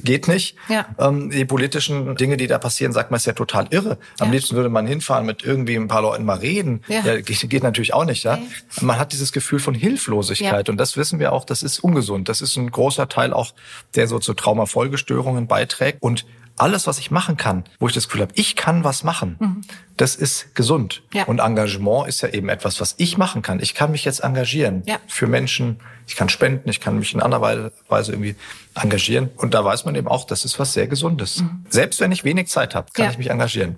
geht 0.03 0.27
nicht. 0.27 0.57
Ja. 0.67 0.87
Ähm, 0.99 1.29
die 1.29 1.45
politischen 1.45 2.17
Dinge, 2.17 2.35
die 2.35 2.47
da 2.47 2.57
passieren, 2.57 2.91
sagt 2.91 3.11
man, 3.11 3.17
ist 3.17 3.27
ja 3.27 3.33
total 3.33 3.67
irre. 3.69 3.97
Am 4.19 4.27
ja. 4.27 4.33
liebsten 4.33 4.57
würde 4.57 4.69
man 4.69 4.85
hinfahren, 4.87 5.25
mit 5.25 5.41
irgendwie 5.41 5.75
ein 5.75 5.87
paar 5.87 6.01
Leuten 6.01 6.25
mal 6.25 6.37
reden. 6.37 6.81
Ja. 6.89 6.99
ja 7.01 7.21
geht, 7.21 7.49
geht, 7.49 7.63
natürlich 7.63 7.93
auch 7.93 8.05
nicht, 8.05 8.23
ja. 8.23 8.33
Okay. 8.33 8.45
Man 8.81 8.99
hat 8.99 9.13
dieses 9.13 9.31
Gefühl 9.31 9.59
von 9.59 9.73
Hilflosigkeit 9.73 10.67
und 10.67 10.77
das 10.77 10.97
wissen 10.97 11.19
wir 11.19 11.31
auch, 11.31 11.45
das 11.45 11.63
ist 11.63 11.79
ungesund. 11.79 12.27
Das 12.27 12.41
ist 12.41 12.57
ein 12.57 12.69
großer 12.69 13.07
Teil 13.07 13.31
auch, 13.31 13.53
der 13.95 14.07
so 14.07 14.19
zu 14.19 14.33
Traumafolgestörungen 14.49 15.47
beiträgt. 15.47 16.01
Und 16.01 16.25
alles, 16.57 16.87
was 16.87 16.99
ich 16.99 17.09
machen 17.09 17.37
kann, 17.37 17.63
wo 17.79 17.87
ich 17.87 17.93
das 17.93 18.07
Gefühl 18.09 18.21
habe, 18.21 18.33
ich 18.35 18.57
kann 18.57 18.83
was 18.83 19.05
machen, 19.05 19.37
mhm. 19.39 19.61
das 19.95 20.15
ist 20.17 20.53
gesund. 20.55 21.03
Ja. 21.13 21.23
Und 21.23 21.39
Engagement 21.39 22.09
ist 22.09 22.19
ja 22.21 22.27
eben 22.29 22.49
etwas, 22.49 22.81
was 22.81 22.95
ich 22.97 23.17
machen 23.17 23.41
kann. 23.41 23.61
Ich 23.61 23.75
kann 23.75 23.91
mich 23.91 24.03
jetzt 24.03 24.19
engagieren 24.25 24.83
Ja. 24.85 24.97
für 25.07 25.25
Menschen, 25.27 25.79
ich 26.05 26.17
kann 26.17 26.27
spenden, 26.27 26.67
ich 26.69 26.81
kann 26.81 26.99
mich 26.99 27.13
in 27.13 27.21
anderer 27.21 27.71
Weise 27.87 28.11
irgendwie 28.11 28.35
engagieren. 28.75 29.29
Und 29.37 29.53
da 29.53 29.63
weiß 29.63 29.85
man 29.85 29.95
eben 29.95 30.09
auch, 30.09 30.25
das 30.25 30.43
ist 30.43 30.59
was 30.59 30.73
sehr 30.73 30.87
Gesundes. 30.87 31.43
Selbst 31.69 32.01
wenn 32.01 32.11
ich 32.11 32.25
wenig 32.25 32.49
Zeit 32.49 32.75
habe, 32.75 32.91
kann 32.91 33.03
Mhm. 33.03 33.07
Ja. 33.07 33.11
ich 33.13 33.17
mich 33.19 33.29
engagieren. 33.29 33.77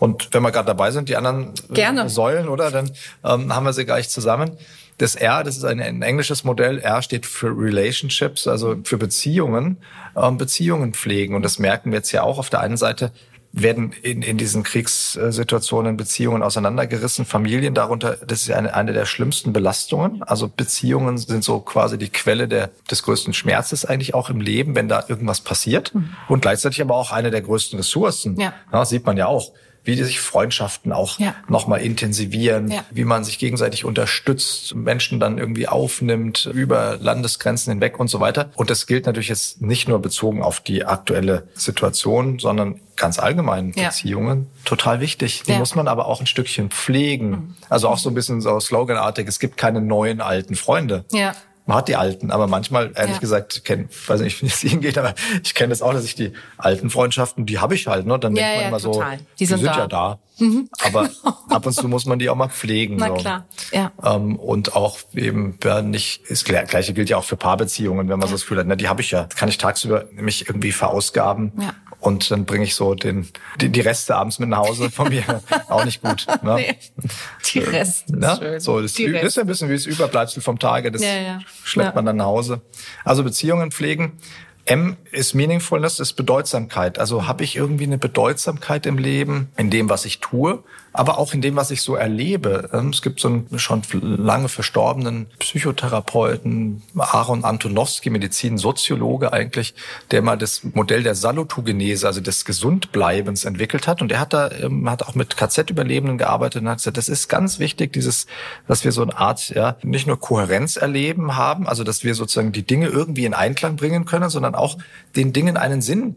Und 0.00 0.28
wenn 0.32 0.42
wir 0.42 0.50
gerade 0.50 0.66
dabei 0.66 0.90
sind, 0.90 1.08
die 1.08 1.14
anderen 1.16 1.52
Gerne. 1.70 2.08
Säulen, 2.08 2.48
oder? 2.48 2.72
Dann 2.72 2.90
ähm, 3.24 3.54
haben 3.54 3.64
wir 3.66 3.72
sie 3.72 3.84
gleich 3.84 4.08
zusammen. 4.08 4.50
Das 4.98 5.14
R, 5.14 5.44
das 5.44 5.56
ist 5.56 5.64
ein, 5.64 5.80
ein 5.80 6.02
englisches 6.02 6.44
Modell. 6.44 6.78
R 6.78 7.02
steht 7.02 7.26
für 7.26 7.48
Relationships, 7.48 8.46
also 8.46 8.76
für 8.84 8.96
Beziehungen, 8.96 9.78
ähm, 10.16 10.38
Beziehungen 10.38 10.94
pflegen. 10.94 11.34
Und 11.34 11.42
das 11.42 11.58
merken 11.58 11.90
wir 11.90 11.98
jetzt 11.98 12.12
ja 12.12 12.22
auch 12.22 12.38
auf 12.38 12.50
der 12.50 12.60
einen 12.60 12.76
Seite 12.76 13.12
werden 13.56 13.92
in, 14.02 14.20
in 14.20 14.36
diesen 14.36 14.62
Kriegssituationen 14.62 15.96
Beziehungen 15.96 16.42
auseinandergerissen, 16.42 17.24
Familien 17.24 17.72
darunter, 17.72 18.18
das 18.26 18.42
ist 18.42 18.50
eine, 18.50 18.74
eine 18.74 18.92
der 18.92 19.06
schlimmsten 19.06 19.54
Belastungen. 19.54 20.22
Also 20.22 20.46
Beziehungen 20.48 21.16
sind 21.16 21.42
so 21.42 21.60
quasi 21.60 21.96
die 21.96 22.10
Quelle 22.10 22.48
der, 22.48 22.70
des 22.90 23.02
größten 23.02 23.32
Schmerzes 23.32 23.86
eigentlich 23.86 24.14
auch 24.14 24.28
im 24.28 24.42
Leben, 24.42 24.74
wenn 24.74 24.88
da 24.88 25.04
irgendwas 25.08 25.40
passiert. 25.40 25.92
Und 26.28 26.42
gleichzeitig 26.42 26.82
aber 26.82 26.96
auch 26.96 27.12
eine 27.12 27.30
der 27.30 27.40
größten 27.40 27.78
Ressourcen. 27.78 28.38
Ja. 28.38 28.84
sieht 28.84 29.06
man 29.06 29.16
ja 29.16 29.26
auch 29.26 29.52
wie 29.86 29.96
die 29.96 30.04
sich 30.04 30.20
Freundschaften 30.20 30.92
auch 30.92 31.18
Ja. 31.18 31.34
nochmal 31.48 31.80
intensivieren, 31.80 32.70
Ja. 32.70 32.84
wie 32.90 33.04
man 33.04 33.24
sich 33.24 33.38
gegenseitig 33.38 33.84
unterstützt, 33.84 34.74
Menschen 34.74 35.20
dann 35.20 35.38
irgendwie 35.38 35.68
aufnimmt 35.68 36.46
über 36.52 36.98
Landesgrenzen 37.00 37.72
hinweg 37.72 37.98
und 37.98 38.08
so 38.08 38.20
weiter. 38.20 38.50
Und 38.56 38.70
das 38.70 38.86
gilt 38.86 39.06
natürlich 39.06 39.28
jetzt 39.28 39.62
nicht 39.62 39.88
nur 39.88 40.00
bezogen 40.00 40.42
auf 40.42 40.60
die 40.60 40.84
aktuelle 40.84 41.48
Situation, 41.54 42.38
sondern 42.38 42.80
ganz 42.96 43.18
allgemein 43.18 43.72
Ja. 43.76 43.88
Beziehungen. 43.88 44.46
Total 44.64 45.00
wichtig. 45.00 45.42
Die 45.46 45.50
Ja. 45.50 45.56
Mhm. 45.56 45.60
muss 45.60 45.74
man 45.74 45.88
aber 45.88 46.06
auch 46.06 46.20
ein 46.20 46.26
Stückchen 46.26 46.70
pflegen. 46.70 47.56
Also 47.68 47.88
auch 47.88 47.98
so 47.98 48.08
ein 48.10 48.14
bisschen 48.14 48.40
so 48.40 48.58
sloganartig, 48.60 49.26
es 49.28 49.38
gibt 49.38 49.56
keine 49.56 49.80
neuen 49.80 50.20
alten 50.20 50.54
Freunde. 50.56 51.04
Ja. 51.12 51.34
Man 51.66 51.78
hat 51.78 51.88
die 51.88 51.96
alten, 51.96 52.30
aber 52.30 52.46
manchmal, 52.46 52.92
ehrlich 52.94 53.14
Ja. 53.16 53.18
gesagt, 53.20 53.64
kenn, 53.64 53.88
weiß 54.06 54.20
nicht, 54.20 54.40
wie 54.42 54.46
es 54.46 54.62
Ihnen 54.64 54.80
geht, 54.80 54.96
aber 54.98 55.14
ich 55.42 55.54
kenne 55.54 55.70
das 55.70 55.82
auch, 55.82 55.92
dass 55.92 56.04
ich 56.04 56.14
die 56.14 56.32
alten 56.58 56.90
Freundschaften, 56.90 57.44
die 57.44 57.58
habe 57.58 57.74
ich 57.74 57.86
halt, 57.88 58.06
ne? 58.06 58.18
Dann 58.18 58.36
Ja, 58.36 58.42
denkt 58.42 58.54
man 58.54 58.62
ja, 58.62 58.68
immer 58.68 58.80
so, 58.80 58.92
total. 58.94 59.16
die, 59.18 59.24
Die 59.40 59.46
sind 59.46 59.58
sind, 59.58 59.66
da. 59.68 59.78
ja 59.78 59.86
da. 59.88 60.18
Aber 60.84 61.10
ab 61.48 61.66
und 61.66 61.72
zu 61.72 61.88
muss 61.88 62.06
man 62.06 62.18
die 62.18 62.28
auch 62.30 62.36
mal 62.36 62.48
pflegen. 62.50 62.96
Na 62.96 63.08
so. 63.08 63.14
klar, 63.14 63.46
ja. 63.72 63.90
Ähm, 64.04 64.36
und 64.36 64.76
auch 64.76 64.98
eben 65.14 65.58
ja, 65.64 65.82
nicht, 65.82 66.22
das 66.30 66.44
Gleiche 66.44 66.92
gilt 66.92 67.08
ja 67.08 67.16
auch 67.16 67.24
für 67.24 67.36
Paarbeziehungen, 67.36 68.08
wenn 68.08 68.18
man 68.18 68.28
so 68.28 68.34
das 68.34 68.42
Gefühl 68.42 68.58
hat, 68.58 68.66
ne, 68.66 68.76
die 68.76 68.88
habe 68.88 69.00
ich 69.00 69.10
ja, 69.10 69.24
kann 69.24 69.48
ich 69.48 69.58
tagsüber 69.58 70.04
mich 70.12 70.48
irgendwie 70.48 70.72
verausgaben. 70.72 71.52
Ja. 71.60 71.74
Und 72.06 72.30
dann 72.30 72.44
bringe 72.44 72.62
ich 72.64 72.76
so 72.76 72.94
den, 72.94 73.28
die, 73.60 73.68
die 73.68 73.80
Reste 73.80 74.14
abends 74.14 74.38
mit 74.38 74.48
nach 74.48 74.58
Hause 74.58 74.90
von 74.98 75.08
mir. 75.08 75.42
auch 75.68 75.84
nicht 75.84 76.02
gut. 76.02 76.24
Ne? 76.42 76.54
Nee. 76.54 76.74
Die 77.52 77.58
Rest 77.58 78.06
ist 78.10 78.14
Ne? 78.16 78.36
schön. 78.38 78.60
So, 78.60 78.80
das 78.80 78.92
Die 78.92 79.04
ist 79.06 79.36
ja 79.36 79.42
ein 79.42 79.46
bisschen 79.48 79.68
wie 79.68 79.74
das 79.74 79.86
Überbleibsel 79.86 80.40
vom 80.40 80.58
Tage. 80.60 80.92
Das 80.92 81.02
Ja, 81.02 81.14
ja. 81.16 81.38
schleppt 81.64 81.88
Ja. 81.90 81.94
man 81.96 82.06
dann 82.06 82.16
nach 82.16 82.26
Hause. 82.26 82.60
Also 83.04 83.24
Beziehungen 83.24 83.72
pflegen. 83.72 84.12
M 84.66 84.96
ist 85.10 85.34
Meaningfulness, 85.34 85.98
ist 86.00 86.12
Bedeutsamkeit. 86.14 86.98
Also 87.00 87.26
habe 87.26 87.42
ich 87.44 87.56
irgendwie 87.56 87.84
eine 87.84 87.98
Bedeutsamkeit 87.98 88.86
im 88.86 88.98
Leben, 88.98 89.48
in 89.56 89.70
dem, 89.70 89.88
was 89.88 90.04
ich 90.04 90.20
tue, 90.20 90.62
aber 90.96 91.18
auch 91.18 91.34
in 91.34 91.40
dem, 91.40 91.56
was 91.56 91.70
ich 91.70 91.82
so 91.82 91.94
erlebe. 91.94 92.70
Ähm, 92.72 92.90
Es 92.90 93.02
gibt 93.02 93.20
so 93.20 93.28
einen 93.28 93.58
schon 93.58 93.82
lange 94.00 94.48
verstorbenen 94.48 95.26
Psychotherapeuten, 95.38 96.82
Aaron 96.96 97.44
Antonowski, 97.44 98.10
Medizinsoziologe 98.10 99.32
eigentlich, 99.32 99.74
der 100.10 100.22
mal 100.22 100.36
das 100.36 100.62
Modell 100.64 101.02
der 101.02 101.14
Salutogenese, 101.14 102.06
also 102.06 102.20
des 102.20 102.44
Gesundbleibens 102.44 103.44
entwickelt 103.44 103.86
hat. 103.86 104.02
Und 104.02 104.12
er 104.12 104.20
hat 104.20 104.32
da, 104.32 104.50
ähm, 104.50 104.88
hat 104.90 105.02
auch 105.02 105.14
mit 105.14 105.36
KZ-Überlebenden 105.36 106.18
gearbeitet 106.18 106.62
und 106.62 106.68
hat 106.68 106.78
gesagt, 106.78 106.96
das 106.96 107.08
ist 107.08 107.28
ganz 107.28 107.58
wichtig, 107.58 107.92
dieses, 107.92 108.26
dass 108.66 108.84
wir 108.84 108.92
so 108.92 109.02
eine 109.02 109.16
Art, 109.16 109.50
ja, 109.50 109.76
nicht 109.82 110.06
nur 110.06 110.18
Kohärenz 110.18 110.76
erleben 110.76 111.36
haben, 111.36 111.68
also 111.68 111.84
dass 111.84 112.04
wir 112.04 112.14
sozusagen 112.14 112.52
die 112.52 112.66
Dinge 112.66 112.88
irgendwie 112.88 113.24
in 113.24 113.34
Einklang 113.34 113.76
bringen 113.76 114.04
können, 114.04 114.30
sondern 114.30 114.54
auch 114.54 114.78
den 115.14 115.32
Dingen 115.32 115.56
einen 115.56 115.82
Sinn 115.82 116.16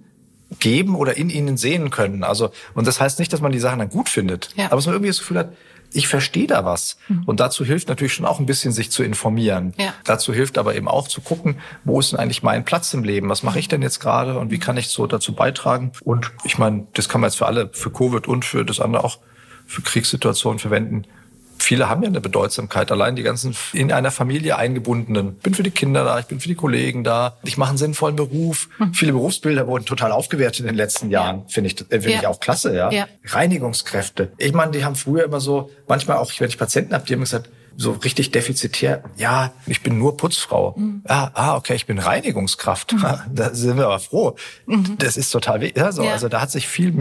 geben 0.60 0.96
oder 0.96 1.16
in 1.18 1.30
ihnen 1.30 1.58
sehen 1.58 1.90
können. 1.92 2.24
Also, 2.24 2.52
und 2.74 2.88
das 2.88 3.00
heißt 3.00 3.20
nicht, 3.20 3.32
dass 3.34 3.42
man 3.42 3.52
die 3.52 3.60
Sachen 3.60 3.80
dann 3.80 3.90
gut 3.90 4.10
findet, 4.10 4.50
Ja. 4.56 4.66
aber 4.68 4.78
dass 4.78 4.86
man 4.86 4.96
irgendwie 4.96 5.10
das 5.10 5.20
Gefühl 5.20 5.38
hat, 5.38 5.54
ich 5.92 6.08
verstehe 6.08 6.46
da 6.46 6.66
was. 6.66 6.98
Und 7.26 7.40
dazu 7.40 7.66
hilft 7.66 7.90
natürlich 7.90 8.14
schon 8.14 8.28
auch 8.28 8.40
ein 8.40 8.46
bisschen, 8.46 8.72
sich 8.72 8.92
zu 8.92 9.02
informieren. 9.02 9.74
Ja. 9.78 9.92
Dazu 10.04 10.32
hilft 10.34 10.60
aber 10.60 10.76
eben 10.76 10.88
auch 10.88 11.08
zu 11.08 11.20
gucken, 11.20 11.56
wo 11.84 12.00
ist 12.00 12.12
denn 12.12 12.20
eigentlich 12.20 12.44
mein 12.44 12.64
Platz 12.64 12.94
im 12.94 13.04
Leben? 13.04 13.28
Was 13.30 13.42
mache 13.42 13.58
ich 13.58 13.68
denn 13.70 13.82
jetzt 13.82 14.00
gerade 14.00 14.38
und 14.38 14.52
wie 14.52 14.60
kann 14.60 14.78
ich 14.78 14.90
so 14.90 15.08
dazu 15.08 15.34
beitragen? 15.34 15.92
Und 16.04 16.32
ich 16.44 16.60
meine, 16.60 16.86
das 16.94 17.10
kann 17.10 17.22
man 17.22 17.30
jetzt 17.32 17.38
für 17.38 17.48
alle, 17.48 17.70
für 17.74 17.90
Covid 17.92 18.28
und 18.28 18.46
für 18.46 18.64
das 18.66 18.80
andere 18.80 19.04
auch 19.04 19.18
für 19.66 19.82
Kriegssituationen 19.82 20.60
verwenden. 20.60 21.06
Viele 21.60 21.90
haben 21.90 22.02
ja 22.04 22.08
eine 22.10 22.22
Bedeutsamkeit, 22.22 22.92
allein 22.92 23.16
die 23.16 23.24
ganzen 23.24 23.56
in 23.74 23.92
einer 23.92 24.12
Familie 24.12 24.58
eingebundenen. 24.58 25.36
Ich 25.38 25.44
bin 25.44 25.54
für 25.54 25.64
die 25.64 25.72
Kinder 25.72 26.04
da, 26.04 26.20
ich 26.20 26.26
bin 26.26 26.40
für 26.40 26.48
die 26.48 26.56
Kollegen 26.56 27.04
da, 27.04 27.38
ich 27.44 27.58
mache 27.58 27.70
einen 27.70 27.78
sinnvollen 27.78 28.16
Beruf. 28.16 28.70
Viele 28.94 29.12
Berufsbilder 29.14 29.68
wurden 29.68 29.86
total 29.86 30.12
aufgewertet 30.12 30.62
in 30.62 30.66
den 30.68 30.76
letzten 30.76 31.10
Jahren, 31.10 31.44
finde 31.50 31.70
ich, 31.70 31.80
äh, 31.82 31.86
finde 32.02 32.12
Ja. 32.12 32.20
ich 32.22 32.28
auch 32.28 32.40
klasse, 32.40 32.76
ja. 32.76 32.90
Ja. 32.92 33.08
Reinigungskräfte. 33.26 34.32
Ich 34.38 34.54
meine, 34.54 34.72
die 34.72 34.84
haben 34.86 34.96
früher 34.96 35.24
immer 35.26 35.40
so, 35.40 35.70
manchmal 35.88 36.18
auch, 36.18 36.32
wenn 36.40 36.48
ich 36.50 36.58
Patienten 36.58 36.94
habe, 36.94 37.06
die 37.06 37.14
haben 37.14 37.22
gesagt, 37.22 37.50
so 37.78 37.92
richtig 37.92 38.32
defizitär, 38.32 39.04
ja, 39.16 39.54
ich 39.66 39.82
bin 39.82 39.98
nur 39.98 40.18
Putzfrau. 40.18 40.76
Ah, 41.06 41.30
ah, 41.34 41.56
okay, 41.56 41.76
ich 41.76 41.86
bin 41.86 41.98
Reinigungskraft. 41.98 42.94
Da 43.34 43.54
sind 43.54 43.78
wir 43.78 43.86
aber 43.86 44.00
froh. 44.00 44.36
Das 44.98 45.16
ist 45.18 45.30
total 45.30 45.62
wichtig. 45.62 45.78
Ja, 45.78 45.92
so, 45.92 46.04
Ja. 46.04 46.12
Also 46.12 46.28
da 46.28 46.42
hat 46.42 46.52
sich 46.52 46.68
viel 46.68 46.92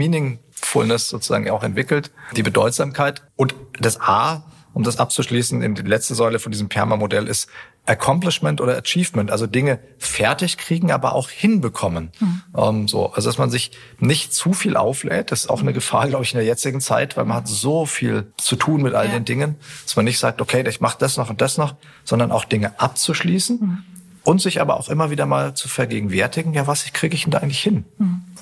Meaningfulness 0.73 1.09
sozusagen 1.09 1.49
auch 1.49 1.63
entwickelt, 1.63 2.11
die 2.35 2.43
Bedeutsamkeit. 2.43 3.21
Und 3.35 3.55
das 3.79 3.99
A, 4.01 4.43
um 4.73 4.83
das 4.83 4.97
abzuschließen, 4.97 5.61
in 5.61 5.75
die 5.75 5.81
letzte 5.81 6.15
Säule 6.15 6.39
von 6.39 6.51
diesem 6.51 6.69
Perma-Modell 6.69 7.27
ist 7.27 7.49
Accomplishment 7.85 8.61
oder 8.61 8.77
Achievement, 8.77 9.31
also 9.31 9.47
Dinge 9.47 9.79
fertig 9.97 10.57
kriegen, 10.57 10.91
aber 10.91 11.13
auch 11.13 11.29
hinbekommen. 11.29 12.11
Ähm, 12.55 12.87
so, 12.87 13.11
also 13.13 13.27
dass 13.29 13.39
man 13.39 13.49
sich 13.49 13.71
nicht 13.97 14.31
zu 14.31 14.53
viel 14.53 14.77
auflädt, 14.77 15.31
das 15.31 15.41
ist 15.45 15.49
auch 15.49 15.61
eine 15.61 15.73
Gefahr, 15.73 16.07
glaube 16.07 16.23
ich, 16.23 16.33
in 16.33 16.37
der 16.37 16.45
jetzigen 16.45 16.81
Zeit, 16.81 17.17
weil 17.17 17.25
man 17.25 17.37
hat 17.37 17.47
so 17.47 17.87
viel 17.87 18.31
zu 18.37 18.55
tun 18.57 18.83
mit 18.83 18.93
all 18.93 19.07
Ja. 19.07 19.13
den 19.13 19.25
Dingen, 19.25 19.55
dass 19.85 19.95
man 19.95 20.05
nicht 20.05 20.19
sagt, 20.19 20.39
okay, 20.39 20.63
ich 20.67 20.81
mache 20.81 20.97
das 20.99 21.17
noch 21.17 21.31
und 21.31 21.41
das 21.41 21.57
noch, 21.57 21.75
sondern 22.03 22.31
auch 22.31 22.45
Dinge 22.45 22.79
abzuschließen 22.79 23.83
und 24.23 24.41
sich 24.41 24.61
aber 24.61 24.77
auch 24.79 24.89
immer 24.89 25.09
wieder 25.09 25.25
mal 25.25 25.55
zu 25.55 25.67
vergegenwärtigen, 25.67 26.53
ja, 26.53 26.67
was 26.67 26.85
kriege 26.93 27.15
ich 27.15 27.23
denn 27.23 27.31
da 27.31 27.39
eigentlich 27.39 27.59
hin? 27.61 27.85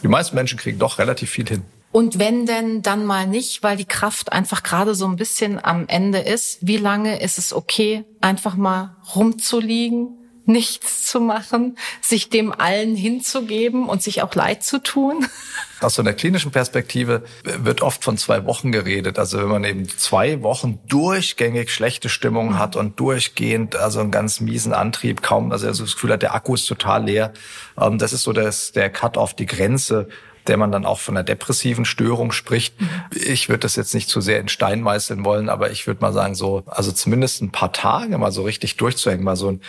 Die 0.03 0.09
meisten 0.09 0.35
Menschen 0.35 0.59
kriegen 0.59 0.77
doch 0.77 0.99
relativ 0.99 1.29
viel 1.29 1.47
hin. 1.47 1.63
Und 1.97 2.19
wenn 2.19 2.45
denn 2.45 2.83
dann 2.83 3.07
mal 3.07 3.25
nicht, 3.25 3.63
weil 3.63 3.75
die 3.75 3.83
Kraft 3.83 4.31
einfach 4.31 4.62
gerade 4.62 4.93
so 4.93 5.07
ein 5.07 5.15
bisschen 5.15 5.57
am 5.65 5.88
Ende 5.88 6.19
ist, 6.19 6.60
wie 6.62 6.77
lange 6.77 7.19
ist 7.19 7.39
es 7.39 7.53
okay, 7.53 8.05
einfach 8.21 8.55
mal 8.55 8.97
rumzuliegen, 9.15 10.10
nichts 10.45 11.07
zu 11.07 11.19
machen, 11.19 11.75
sich 11.99 12.29
dem 12.29 12.53
allen 12.53 12.95
hinzugeben 12.95 13.89
und 13.89 14.03
sich 14.03 14.21
auch 14.21 14.36
leid 14.36 14.62
zu 14.62 14.77
tun? 14.77 15.25
Aus 15.81 15.95
so 15.95 16.03
einer 16.03 16.13
klinischen 16.13 16.51
Perspektive 16.51 17.23
wird 17.43 17.81
oft 17.81 18.03
von 18.03 18.15
zwei 18.17 18.45
Wochen 18.45 18.71
geredet. 18.71 19.17
Also 19.17 19.39
wenn 19.39 19.47
man 19.47 19.63
eben 19.63 19.89
zwei 19.89 20.43
Wochen 20.43 20.77
durchgängig 20.88 21.71
schlechte 21.71 22.10
Stimmung 22.10 22.60
hat 22.60 22.75
und 22.75 22.99
durchgehend 22.99 23.75
also 23.75 24.01
einen 24.01 24.12
ganz 24.12 24.39
miesen 24.39 24.71
Antrieb 24.71 25.23
kaum, 25.23 25.51
also 25.51 25.67
das 25.67 25.79
Gefühl 25.79 26.13
hat, 26.13 26.21
der 26.21 26.36
Akku 26.36 26.53
ist 26.53 26.67
total 26.67 27.05
leer. 27.05 27.33
ähm, 27.81 27.97
Das 27.97 28.13
ist 28.13 28.21
so 28.21 28.33
das, 28.33 28.71
der 28.71 28.91
Cut 28.91 29.17
auf 29.17 29.36
die 29.36 29.47
Grenze 29.47 30.10
der 30.47 30.57
man 30.57 30.71
dann 30.71 30.86
auch 30.86 30.99
von 30.99 31.15
einer 31.17 31.23
depressiven 31.23 31.86
Störung 31.86 32.31
spricht. 32.31 32.73
Ich 33.12 33.49
würde 33.49 33.60
das 33.62 33.75
jetzt 33.75 33.93
nicht 33.93 34.10
zu 34.10 34.21
sehr 34.21 34.39
in 34.39 34.47
Stein 34.47 34.81
meißeln 34.81 35.23
wollen, 35.25 35.49
aber 35.49 35.71
ich 35.71 35.88
würde 35.88 36.01
mal 36.01 36.13
sagen, 36.13 36.36
so, 36.36 36.63
also 36.67 36.91
zumindest 36.91 37.41
ein 37.41 37.51
paar 37.51 37.71
Tage 37.73 38.17
mal 38.17 38.31
so 38.31 38.43
richtig 38.43 38.77
durchzuhängen, 38.77 39.23
mal 39.23 39.36
so 39.36 39.51
ein 39.51 39.62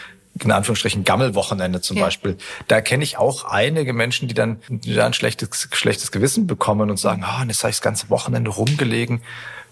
in 0.45 0.53
Anführungsstrichen 0.53 1.03
Gammelwochenende 1.03 1.81
zum 1.81 1.97
Ja. 1.97 2.05
Beispiel. 2.05 2.37
Da 2.69 2.81
kenne 2.81 3.03
ich 3.03 3.19
auch 3.19 3.45
einige 3.45 3.93
Menschen, 3.93 4.29
die 4.29 4.35
dann, 4.35 4.59
die 4.69 4.95
dann 4.95 5.07
ein 5.07 5.13
schlechtes, 5.15 5.69
schlechtes 5.73 6.13
Gewissen 6.13 6.47
bekommen 6.47 6.91
und 6.91 6.97
sagen, 6.99 7.25
ah, 7.25 7.45
jetzt 7.49 7.63
habe 7.65 7.71
ich 7.71 7.77
das 7.77 7.83
ganze 7.83 8.09
Wochenende 8.11 8.51
rumgelegen. 8.51 9.23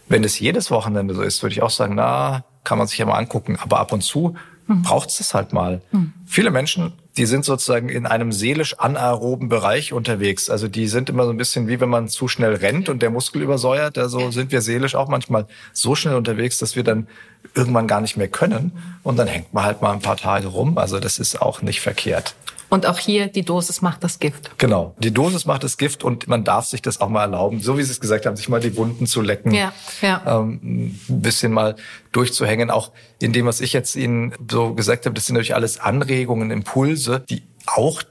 Wenn 0.09 0.25
es 0.25 0.41
jedes 0.41 0.71
Wochenende 0.73 1.15
so 1.15 1.23
ist, 1.23 1.43
würde 1.43 1.53
ich 1.53 1.63
auch 1.63 1.71
sagen, 1.71 1.95
na, 1.95 2.45
kann 2.65 2.79
man 2.79 2.89
sich 2.89 2.99
ja 2.99 3.07
mal 3.07 3.15
angucken. 3.15 3.59
Aber 3.61 3.79
ab 3.79 3.93
und 3.93 4.03
zu 4.03 4.35
braucht 4.67 5.11
es 5.11 5.19
das 5.19 5.35
halt 5.35 5.53
mal. 5.53 5.81
Viele 6.27 6.51
Menschen, 6.51 6.93
die 7.17 7.27
sind 7.27 7.45
sozusagen 7.45 7.89
in 7.89 8.07
einem 8.07 8.31
seelisch 8.31 8.75
anaeroben 8.79 9.49
Bereich 9.49 9.93
unterwegs. 9.93 10.51
Also 10.51 10.69
die 10.69 10.87
sind 10.87 11.09
immer 11.09 11.25
so 11.25 11.31
ein 11.31 11.37
bisschen 11.37 11.67
wie 11.67 11.81
wenn 11.81 11.89
man 11.89 12.09
zu 12.09 12.29
schnell 12.29 12.55
rennt 12.55 12.89
und 12.89 13.01
der 13.03 13.11
Muskel 13.11 13.43
übersäuert. 13.43 13.97
Also 13.97 14.31
sind 14.31 14.53
wir 14.53 14.61
seelisch 14.61 14.95
auch 14.95 15.09
manchmal 15.09 15.47
so 15.73 15.95
schnell 15.95 16.15
unterwegs, 16.15 16.59
dass 16.59 16.77
wir 16.77 16.85
dann 16.85 17.07
irgendwann 17.55 17.87
gar 17.87 18.01
nicht 18.01 18.17
mehr 18.17 18.29
können. 18.29 18.73
Und 19.03 19.19
dann 19.19 19.29
hängt 19.29 19.55
man 19.55 19.65
halt 19.65 19.81
mal 19.81 19.93
ein 19.93 20.01
paar 20.01 20.17
Tage 20.17 20.49
rum. 20.49 20.77
Also 20.77 21.01
das 21.01 21.19
ist 21.19 21.41
auch 21.41 21.63
nicht 21.63 21.81
verkehrt. 21.81 22.35
Und 22.69 22.87
auch 22.87 22.99
hier, 22.99 23.29
die 23.29 23.43
Dosis 23.43 23.83
macht 23.83 24.03
das 24.03 24.19
Gift. 24.19 24.59
Genau. 24.59 24.95
Die 24.99 25.13
Dosis 25.13 25.47
macht 25.47 25.63
das 25.65 25.77
Gift 25.77 26.05
und 26.05 26.27
man 26.29 26.45
darf 26.45 26.67
sich 26.67 26.83
das 26.83 27.01
auch 27.01 27.09
mal 27.09 27.23
erlauben, 27.23 27.61
so 27.61 27.79
wie 27.79 27.83
Sie 27.83 27.93
es 27.93 28.01
gesagt 28.01 28.27
haben, 28.27 28.37
sich 28.37 28.49
mal 28.49 28.61
die 28.61 28.77
Wunden 28.77 29.07
zu 29.07 29.21
lecken. 29.21 29.53
Ja, 29.53 29.73
ja. 30.03 30.23
Ähm, 30.27 30.61
ein 31.09 31.23
bisschen 31.23 31.53
mal 31.53 31.77
durchzuhängen. 32.13 32.71
Auch 32.71 32.93
in 33.21 33.33
dem, 33.33 33.47
was 33.47 33.61
ich 33.61 33.73
jetzt 33.73 33.95
Ihnen 33.97 34.35
so 34.51 34.75
gesagt 34.75 35.07
habe, 35.07 35.15
das 35.15 35.27
sind 35.27 35.35
natürlich 35.35 35.55
alles 35.55 35.79
Anregungen, 35.79 36.51
Impulse, 36.51 37.25
die 37.29 37.43
auch 37.67 38.03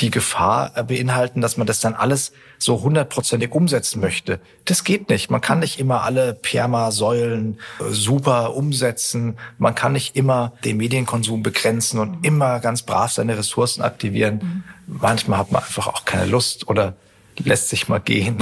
die 0.00 0.10
Gefahr 0.10 0.70
beinhalten, 0.84 1.40
dass 1.40 1.56
man 1.56 1.66
das 1.66 1.80
dann 1.80 1.94
alles 1.94 2.32
so 2.58 2.82
hundertprozentig 2.82 3.52
umsetzen 3.52 4.00
möchte. 4.00 4.40
Das 4.64 4.84
geht 4.84 5.08
nicht. 5.08 5.30
Man 5.30 5.40
kann 5.40 5.58
nicht 5.58 5.80
immer 5.80 6.02
alle 6.02 6.34
Perma-Säulen 6.34 7.58
äh, 7.80 7.84
super 7.90 8.54
umsetzen. 8.54 9.36
Man 9.58 9.74
kann 9.74 9.92
nicht 9.92 10.16
immer 10.16 10.52
den 10.64 10.76
Medienkonsum 10.76 11.42
begrenzen 11.42 11.98
und 11.98 12.24
immer 12.24 12.60
ganz 12.60 12.82
brav 12.82 13.12
seine 13.12 13.36
Ressourcen 13.36 13.82
aktivieren. 13.82 14.64
Manchmal 14.86 15.38
hat 15.38 15.50
man 15.50 15.62
einfach 15.62 15.88
auch 15.88 16.04
keine 16.04 16.26
Lust 16.26 16.68
oder 16.68 16.94
lässt 17.38 17.68
sich 17.68 17.88
mal 17.88 18.00
gehen. 18.00 18.36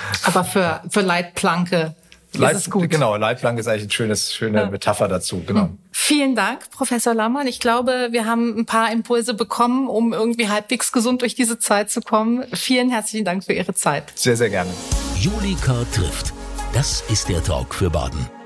Aber 0.24 0.44
für, 0.44 0.82
für 0.88 1.02
Leitplanke 1.02 1.94
Leit, 2.34 2.56
ist 2.56 2.66
es 2.66 2.70
gut. 2.70 2.88
Genau, 2.88 3.16
Leitplanke 3.16 3.60
ist 3.60 3.66
eigentlich 3.66 3.82
eine 3.82 3.90
schönes, 3.92 4.34
schöne 4.34 4.60
ja. 4.60 4.70
Metapher 4.70 5.08
dazu. 5.08 5.42
Genau. 5.46 5.62
Hm. 5.62 5.78
Vielen 5.90 6.34
Dank, 6.34 6.70
Professor 6.70 7.14
Lammann. 7.14 7.46
Ich 7.46 7.60
glaube, 7.60 8.08
wir 8.10 8.26
haben 8.26 8.56
ein 8.58 8.66
paar 8.66 8.92
Impulse 8.92 9.34
bekommen, 9.34 9.88
um 9.88 10.12
irgendwie 10.12 10.48
halbwegs 10.48 10.92
gesund 10.92 11.22
durch 11.22 11.34
diese 11.34 11.58
Zeit 11.58 11.90
zu 11.90 12.00
kommen. 12.00 12.44
Vielen 12.52 12.90
herzlichen 12.90 13.24
Dank 13.24 13.44
für 13.44 13.52
Ihre 13.52 13.74
Zeit. 13.74 14.12
Sehr, 14.14 14.36
sehr 14.36 14.50
gerne. 14.50 14.70
Julika 15.16 15.84
trifft. 15.92 16.32
Das 16.72 17.02
ist 17.08 17.28
der 17.28 17.42
Talk 17.42 17.74
für 17.74 17.90
Baden. 17.90 18.39